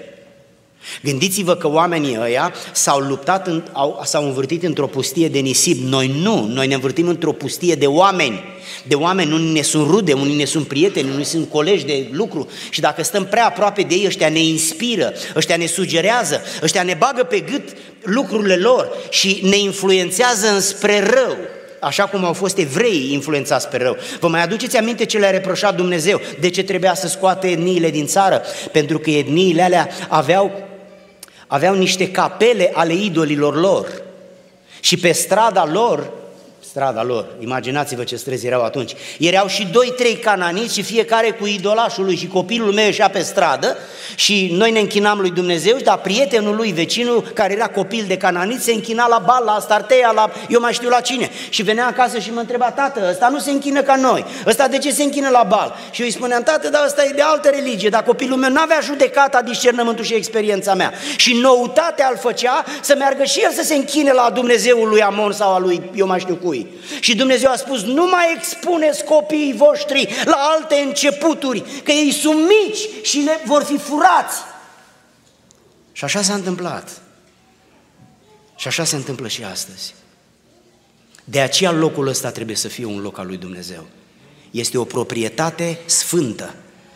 Gândiți-vă 1.02 1.54
că 1.54 1.68
oamenii 1.68 2.18
ăia 2.20 2.54
s-au 2.72 2.98
luptat, 2.98 3.46
în, 3.46 3.62
au, 3.72 4.00
s-au 4.04 4.24
învârtit 4.24 4.62
într-o 4.62 4.86
pustie 4.86 5.28
de 5.28 5.38
nisip. 5.38 5.82
Noi 5.82 6.20
nu, 6.22 6.46
noi 6.52 6.66
ne 6.66 6.74
învârtim 6.74 7.08
într-o 7.08 7.32
pustie 7.32 7.74
de 7.74 7.86
oameni. 7.86 8.44
De 8.86 8.94
oameni, 8.94 9.32
unii 9.32 9.52
ne 9.52 9.62
sunt 9.62 9.88
rude, 9.88 10.12
unii 10.12 10.36
ne 10.36 10.44
sunt 10.44 10.66
prieteni, 10.66 11.10
unii 11.10 11.24
sunt 11.24 11.50
colegi 11.50 11.84
de 11.84 12.08
lucru 12.10 12.48
și 12.70 12.80
dacă 12.80 13.02
stăm 13.02 13.24
prea 13.24 13.46
aproape 13.46 13.82
de 13.82 13.94
ei, 13.94 14.06
ăștia 14.06 14.28
ne 14.28 14.42
inspiră, 14.42 15.12
ăștia 15.36 15.56
ne 15.56 15.66
sugerează, 15.66 16.40
ăștia 16.62 16.82
ne 16.82 16.94
bagă 16.98 17.22
pe 17.22 17.40
gât 17.40 17.62
lucrurile 18.02 18.56
lor 18.56 18.88
și 19.10 19.40
ne 19.42 19.58
influențează 19.58 20.48
înspre 20.48 21.00
rău 21.00 21.36
așa 21.80 22.06
cum 22.06 22.24
au 22.24 22.32
fost 22.32 22.58
evrei 22.58 23.08
influențați 23.12 23.68
pe 23.68 23.76
rău. 23.76 23.96
Vă 24.20 24.28
mai 24.28 24.42
aduceți 24.42 24.76
aminte 24.76 25.04
ce 25.04 25.18
le-a 25.18 25.30
reproșat 25.30 25.76
Dumnezeu? 25.76 26.20
De 26.40 26.50
ce 26.50 26.62
trebuia 26.62 26.94
să 26.94 27.08
scoate 27.08 27.48
etniile 27.48 27.90
din 27.90 28.06
țară? 28.06 28.42
Pentru 28.72 28.98
că 28.98 29.10
etniile 29.10 29.62
alea 29.62 29.88
aveau 30.08 30.66
aveau 31.46 31.74
niște 31.74 32.10
capele 32.10 32.70
ale 32.74 32.94
idolilor 32.94 33.56
lor. 33.56 34.02
Și 34.80 34.96
pe 34.96 35.12
strada 35.12 35.66
lor 35.66 36.12
strada 36.76 37.02
lor. 37.02 37.26
Imaginați-vă 37.38 38.04
ce 38.04 38.16
străzi 38.16 38.46
erau 38.46 38.62
atunci. 38.64 38.92
Erau 39.18 39.46
și 39.46 39.66
doi, 39.72 39.92
trei 39.96 40.14
cananiți 40.14 40.74
și 40.74 40.82
fiecare 40.82 41.30
cu 41.30 41.46
idolașul 41.46 42.04
lui 42.04 42.16
și 42.16 42.26
copilul 42.26 42.72
meu 42.72 42.84
ieșea 42.84 43.08
pe 43.08 43.20
stradă 43.20 43.76
și 44.14 44.50
noi 44.52 44.70
ne 44.70 44.80
închinam 44.80 45.20
lui 45.20 45.30
Dumnezeu, 45.30 45.76
dar 45.76 45.98
prietenul 45.98 46.56
lui, 46.56 46.72
vecinul, 46.72 47.22
care 47.34 47.52
era 47.52 47.68
copil 47.68 48.04
de 48.08 48.16
cananiți, 48.16 48.64
se 48.64 48.72
închina 48.72 49.08
la 49.08 49.22
bal, 49.26 49.42
la 49.44 49.58
starteia, 49.60 50.10
la 50.14 50.30
eu 50.48 50.60
mai 50.60 50.72
știu 50.72 50.88
la 50.88 51.00
cine. 51.00 51.30
Și 51.48 51.62
venea 51.62 51.86
acasă 51.86 52.18
și 52.18 52.32
mă 52.32 52.40
întreba, 52.40 52.70
tată, 52.70 53.06
ăsta 53.10 53.28
nu 53.28 53.38
se 53.38 53.50
închină 53.50 53.82
ca 53.82 53.96
noi, 53.96 54.24
ăsta 54.46 54.68
de 54.68 54.78
ce 54.78 54.92
se 54.92 55.02
închină 55.02 55.28
la 55.28 55.44
bal? 55.48 55.76
Și 55.90 56.00
eu 56.00 56.06
îi 56.06 56.12
spuneam, 56.12 56.42
tată, 56.42 56.68
dar 56.68 56.82
ăsta 56.84 57.04
e 57.04 57.12
de 57.14 57.22
altă 57.22 57.48
religie, 57.48 57.88
dar 57.88 58.02
copilul 58.02 58.38
meu 58.38 58.50
n-avea 58.50 58.80
judecata, 58.82 59.42
discernământul 59.42 60.04
și 60.04 60.14
experiența 60.14 60.74
mea. 60.74 60.92
Și 61.16 61.34
noutatea 61.34 62.08
îl 62.10 62.18
făcea 62.18 62.64
să 62.80 62.94
meargă 62.98 63.24
și 63.24 63.40
el 63.40 63.50
să 63.52 63.62
se 63.62 63.74
închine 63.74 64.12
la 64.12 64.30
Dumnezeul 64.34 64.88
lui 64.88 65.02
Amon 65.02 65.32
sau 65.32 65.54
a 65.54 65.58
lui 65.58 65.90
eu 65.94 66.06
mai 66.06 66.20
știu 66.20 66.34
cui. 66.34 66.65
Și 67.00 67.16
Dumnezeu 67.16 67.50
a 67.50 67.56
spus, 67.56 67.82
nu 67.82 68.06
mai 68.06 68.34
expuneți 68.36 69.04
copiii 69.04 69.54
voștri 69.56 70.08
la 70.24 70.36
alte 70.36 70.74
începuturi, 70.74 71.64
că 71.84 71.92
ei 71.92 72.12
sunt 72.12 72.38
mici 72.38 72.78
și 73.02 73.18
le 73.18 73.40
vor 73.44 73.62
fi 73.62 73.78
furați. 73.78 74.38
Și 75.92 76.04
așa 76.04 76.22
s-a 76.22 76.34
întâmplat. 76.34 77.02
Și 78.56 78.68
așa 78.68 78.84
se 78.84 78.96
întâmplă 78.96 79.28
și 79.28 79.44
astăzi. 79.44 79.94
De 81.24 81.40
aceea 81.40 81.72
locul 81.72 82.06
ăsta 82.06 82.30
trebuie 82.30 82.56
să 82.56 82.68
fie 82.68 82.84
un 82.84 83.00
loc 83.00 83.18
al 83.18 83.26
lui 83.26 83.36
Dumnezeu. 83.36 83.86
Este 84.50 84.78
o 84.78 84.84
proprietate 84.84 85.78
sfântă. 85.86 86.54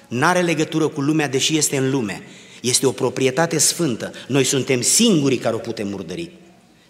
N-are 0.09 0.41
legătură 0.41 0.89
cu 0.89 1.01
lumea, 1.01 1.29
deși 1.29 1.57
este 1.57 1.77
în 1.77 1.91
lume. 1.91 2.23
Este 2.63 2.87
o 2.87 2.93
proprietate 2.93 3.59
sfântă. 3.59 4.13
Noi 4.27 4.45
suntem 4.45 4.81
singurii 4.81 5.39
care 5.39 5.55
o 5.55 5.59
putem 5.59 5.89
murdări 5.89 6.31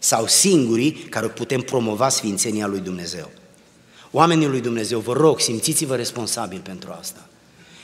sau 0.02 0.26
singurii 0.26 0.92
care 0.92 1.26
putem 1.26 1.60
promova 1.60 2.08
sfințenia 2.08 2.66
lui 2.66 2.80
Dumnezeu. 2.80 3.30
Oamenii 4.10 4.46
lui 4.46 4.60
Dumnezeu, 4.60 4.98
vă 4.98 5.12
rog, 5.12 5.40
simțiți-vă 5.40 5.96
responsabili 5.96 6.60
pentru 6.60 6.96
asta. 7.00 7.24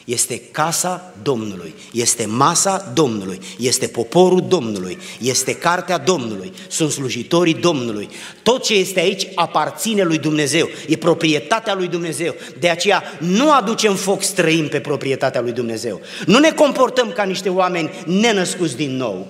Este 0.04 0.40
casa 0.52 1.14
Domnului, 1.22 1.74
este 1.92 2.26
masa 2.26 2.90
Domnului, 2.94 3.40
este 3.58 3.86
poporul 3.86 4.44
Domnului, 4.48 4.98
este 5.20 5.54
cartea 5.54 5.98
Domnului, 5.98 6.52
sunt 6.68 6.90
slujitorii 6.90 7.54
Domnului. 7.54 8.08
Tot 8.42 8.62
ce 8.62 8.74
este 8.74 9.00
aici 9.00 9.28
aparține 9.34 10.02
lui 10.02 10.18
Dumnezeu, 10.18 10.68
e 10.88 10.96
proprietatea 10.96 11.74
lui 11.74 11.88
Dumnezeu. 11.88 12.34
De 12.60 12.68
aceea 12.68 13.02
nu 13.18 13.52
aducem 13.52 13.94
foc 13.94 14.22
străin 14.22 14.68
pe 14.68 14.80
proprietatea 14.80 15.40
lui 15.40 15.52
Dumnezeu. 15.52 16.00
Nu 16.26 16.38
ne 16.38 16.50
comportăm 16.50 17.12
ca 17.12 17.22
niște 17.22 17.48
oameni 17.48 17.90
nenăscuți 18.04 18.76
din 18.76 18.96
nou. 18.96 19.26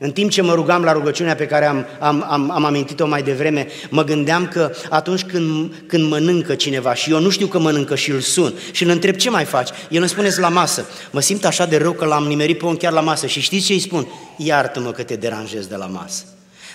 În 0.00 0.10
timp 0.10 0.30
ce 0.30 0.42
mă 0.42 0.54
rugam 0.54 0.82
la 0.82 0.92
rugăciunea 0.92 1.34
pe 1.34 1.46
care 1.46 1.66
am, 1.66 1.86
am, 1.98 2.26
am, 2.28 2.50
am 2.50 2.64
amintit-o 2.64 3.06
mai 3.06 3.22
devreme, 3.22 3.66
mă 3.90 4.04
gândeam 4.04 4.46
că 4.46 4.72
atunci 4.90 5.24
când, 5.24 5.72
când 5.86 6.08
mănâncă 6.08 6.54
cineva 6.54 6.94
și 6.94 7.10
eu 7.10 7.20
nu 7.20 7.30
știu 7.30 7.46
că 7.46 7.58
mănâncă 7.58 7.94
și 7.94 8.10
îl 8.10 8.20
sun 8.20 8.52
și 8.70 8.82
îl 8.82 8.90
întreb 8.90 9.14
ce 9.14 9.30
mai 9.30 9.44
faci, 9.44 9.68
el 9.90 10.00
îmi 10.00 10.08
spune 10.08 10.34
la 10.36 10.48
masă. 10.48 10.86
Mă 11.10 11.20
simt 11.20 11.44
așa 11.44 11.66
de 11.66 11.76
rău 11.76 11.92
că 11.92 12.04
l-am 12.04 12.24
nimerit 12.24 12.58
pe 12.58 12.66
om 12.66 12.76
chiar 12.76 12.92
la 12.92 13.00
masă 13.00 13.26
și 13.26 13.40
știți 13.40 13.66
ce 13.66 13.72
îi 13.72 13.78
spun? 13.78 14.06
Iartă-mă 14.36 14.92
că 14.92 15.02
te 15.02 15.16
deranjez 15.16 15.66
de 15.66 15.76
la 15.76 15.86
masă. 15.86 16.24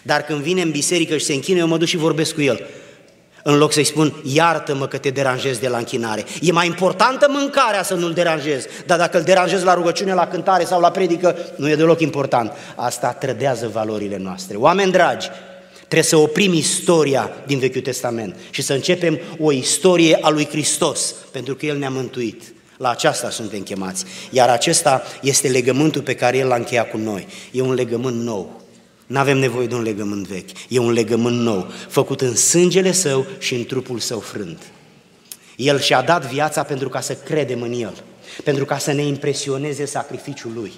Dar 0.03 0.21
când 0.21 0.39
vine 0.39 0.61
în 0.61 0.71
biserică 0.71 1.17
și 1.17 1.25
se 1.25 1.33
închină, 1.33 1.59
eu 1.59 1.67
mă 1.67 1.77
duc 1.77 1.87
și 1.87 1.97
vorbesc 1.97 2.33
cu 2.33 2.41
el 2.41 2.59
în 3.43 3.57
loc 3.57 3.73
să-i 3.73 3.83
spun, 3.83 4.13
iartă-mă 4.23 4.87
că 4.87 4.97
te 4.97 5.09
deranjez 5.09 5.57
de 5.57 5.67
la 5.67 5.77
închinare. 5.77 6.25
E 6.41 6.51
mai 6.51 6.65
importantă 6.65 7.27
mâncarea 7.29 7.83
să 7.83 7.93
nu-l 7.93 8.13
deranjez, 8.13 8.65
dar 8.85 8.97
dacă 8.97 9.17
îl 9.17 9.23
deranjez 9.23 9.63
la 9.63 9.73
rugăciune, 9.73 10.13
la 10.13 10.27
cântare 10.27 10.63
sau 10.63 10.81
la 10.81 10.91
predică, 10.91 11.35
nu 11.55 11.69
e 11.69 11.75
deloc 11.75 11.99
important. 11.99 12.51
Asta 12.75 13.11
trădează 13.11 13.69
valorile 13.73 14.17
noastre. 14.17 14.57
Oameni 14.57 14.91
dragi, 14.91 15.27
trebuie 15.77 16.03
să 16.03 16.15
oprim 16.15 16.53
istoria 16.53 17.31
din 17.45 17.59
Vechiul 17.59 17.81
Testament 17.81 18.35
și 18.49 18.61
să 18.61 18.73
începem 18.73 19.19
o 19.39 19.51
istorie 19.51 20.17
a 20.21 20.29
lui 20.29 20.47
Hristos, 20.47 21.15
pentru 21.31 21.55
că 21.55 21.65
El 21.65 21.77
ne-a 21.77 21.89
mântuit. 21.89 22.43
La 22.77 22.89
aceasta 22.89 23.29
suntem 23.29 23.61
chemați. 23.61 24.05
Iar 24.29 24.49
acesta 24.49 25.03
este 25.21 25.47
legământul 25.47 26.01
pe 26.01 26.15
care 26.15 26.37
El 26.37 26.47
l-a 26.47 26.55
încheiat 26.55 26.89
cu 26.89 26.97
noi. 26.97 27.27
E 27.51 27.61
un 27.61 27.73
legământ 27.73 28.21
nou. 28.21 28.62
Nu 29.07 29.19
avem 29.19 29.37
nevoie 29.37 29.67
de 29.67 29.75
un 29.75 29.81
legământ 29.81 30.27
vechi, 30.27 30.49
e 30.69 30.79
un 30.79 30.91
legământ 30.91 31.39
nou, 31.39 31.71
făcut 31.89 32.21
în 32.21 32.35
sângele 32.35 32.91
său 32.91 33.25
și 33.39 33.55
în 33.55 33.65
trupul 33.65 33.99
său 33.99 34.19
frânt. 34.19 34.61
El 35.55 35.79
și-a 35.79 36.01
dat 36.01 36.31
viața 36.31 36.63
pentru 36.63 36.89
ca 36.89 37.01
să 37.01 37.15
credem 37.15 37.61
în 37.61 37.71
El, 37.71 38.03
pentru 38.43 38.65
ca 38.65 38.77
să 38.77 38.91
ne 38.91 39.01
impresioneze 39.01 39.85
sacrificiul 39.85 40.51
Lui. 40.53 40.73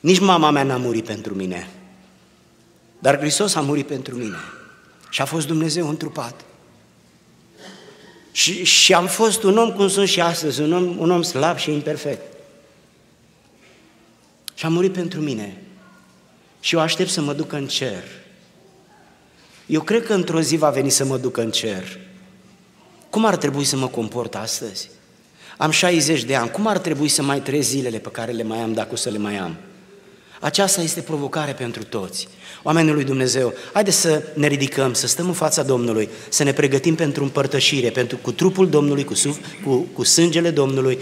Nici 0.00 0.18
mama 0.18 0.50
mea 0.50 0.62
n-a 0.62 0.76
murit 0.76 1.04
pentru 1.04 1.34
mine, 1.34 1.70
dar 2.98 3.18
Hristos 3.18 3.54
a 3.54 3.60
murit 3.60 3.86
pentru 3.86 4.14
mine 4.14 4.36
și 5.10 5.22
a 5.22 5.24
fost 5.24 5.46
Dumnezeu 5.46 5.88
întrupat. 5.88 6.44
Și, 8.32 8.64
și 8.64 8.94
am 8.94 9.06
fost 9.06 9.42
un 9.42 9.58
om 9.58 9.72
cum 9.72 9.88
sunt 9.88 10.08
și 10.08 10.20
astăzi, 10.20 10.60
un 10.60 10.72
om, 10.72 10.98
un 10.98 11.10
om 11.10 11.22
slab 11.22 11.56
și 11.56 11.72
imperfect. 11.72 12.22
Și 14.54 14.64
a 14.64 14.68
murit 14.68 14.92
pentru 14.92 15.20
mine 15.20 15.62
și 16.60 16.74
eu 16.74 16.80
aștept 16.80 17.10
să 17.10 17.20
mă 17.20 17.32
duc 17.32 17.52
în 17.52 17.66
cer. 17.66 18.02
Eu 19.66 19.80
cred 19.80 20.06
că 20.06 20.14
într-o 20.14 20.40
zi 20.40 20.56
va 20.56 20.70
veni 20.70 20.90
să 20.90 21.04
mă 21.04 21.16
duc 21.16 21.36
în 21.36 21.50
cer. 21.50 21.98
Cum 23.10 23.24
ar 23.24 23.36
trebui 23.36 23.64
să 23.64 23.76
mă 23.76 23.86
comport 23.86 24.34
astăzi? 24.34 24.90
Am 25.56 25.70
60 25.70 26.24
de 26.24 26.34
ani, 26.34 26.50
cum 26.50 26.66
ar 26.66 26.78
trebui 26.78 27.08
să 27.08 27.22
mai 27.22 27.40
trăiesc 27.40 27.68
zilele 27.68 27.98
pe 27.98 28.10
care 28.10 28.32
le 28.32 28.42
mai 28.42 28.58
am, 28.58 28.72
dacă 28.72 28.88
o 28.92 28.96
să 28.96 29.10
le 29.10 29.18
mai 29.18 29.36
am? 29.36 29.56
Aceasta 30.40 30.82
este 30.82 31.00
provocare 31.00 31.52
pentru 31.52 31.84
toți. 31.84 32.28
Oamenii 32.62 32.92
lui 32.92 33.04
Dumnezeu, 33.04 33.54
haideți 33.72 33.96
să 33.96 34.22
ne 34.34 34.46
ridicăm, 34.46 34.92
să 34.92 35.06
stăm 35.06 35.26
în 35.26 35.32
fața 35.32 35.62
Domnului, 35.62 36.08
să 36.28 36.42
ne 36.42 36.52
pregătim 36.52 36.94
pentru 36.94 37.22
împărtășire, 37.22 37.90
pentru 37.90 38.16
cu 38.16 38.32
trupul 38.32 38.68
Domnului, 38.68 39.04
cu, 39.04 39.14
cu, 39.64 39.76
cu 39.76 40.04
sângele 40.04 40.50
Domnului, 40.50 40.96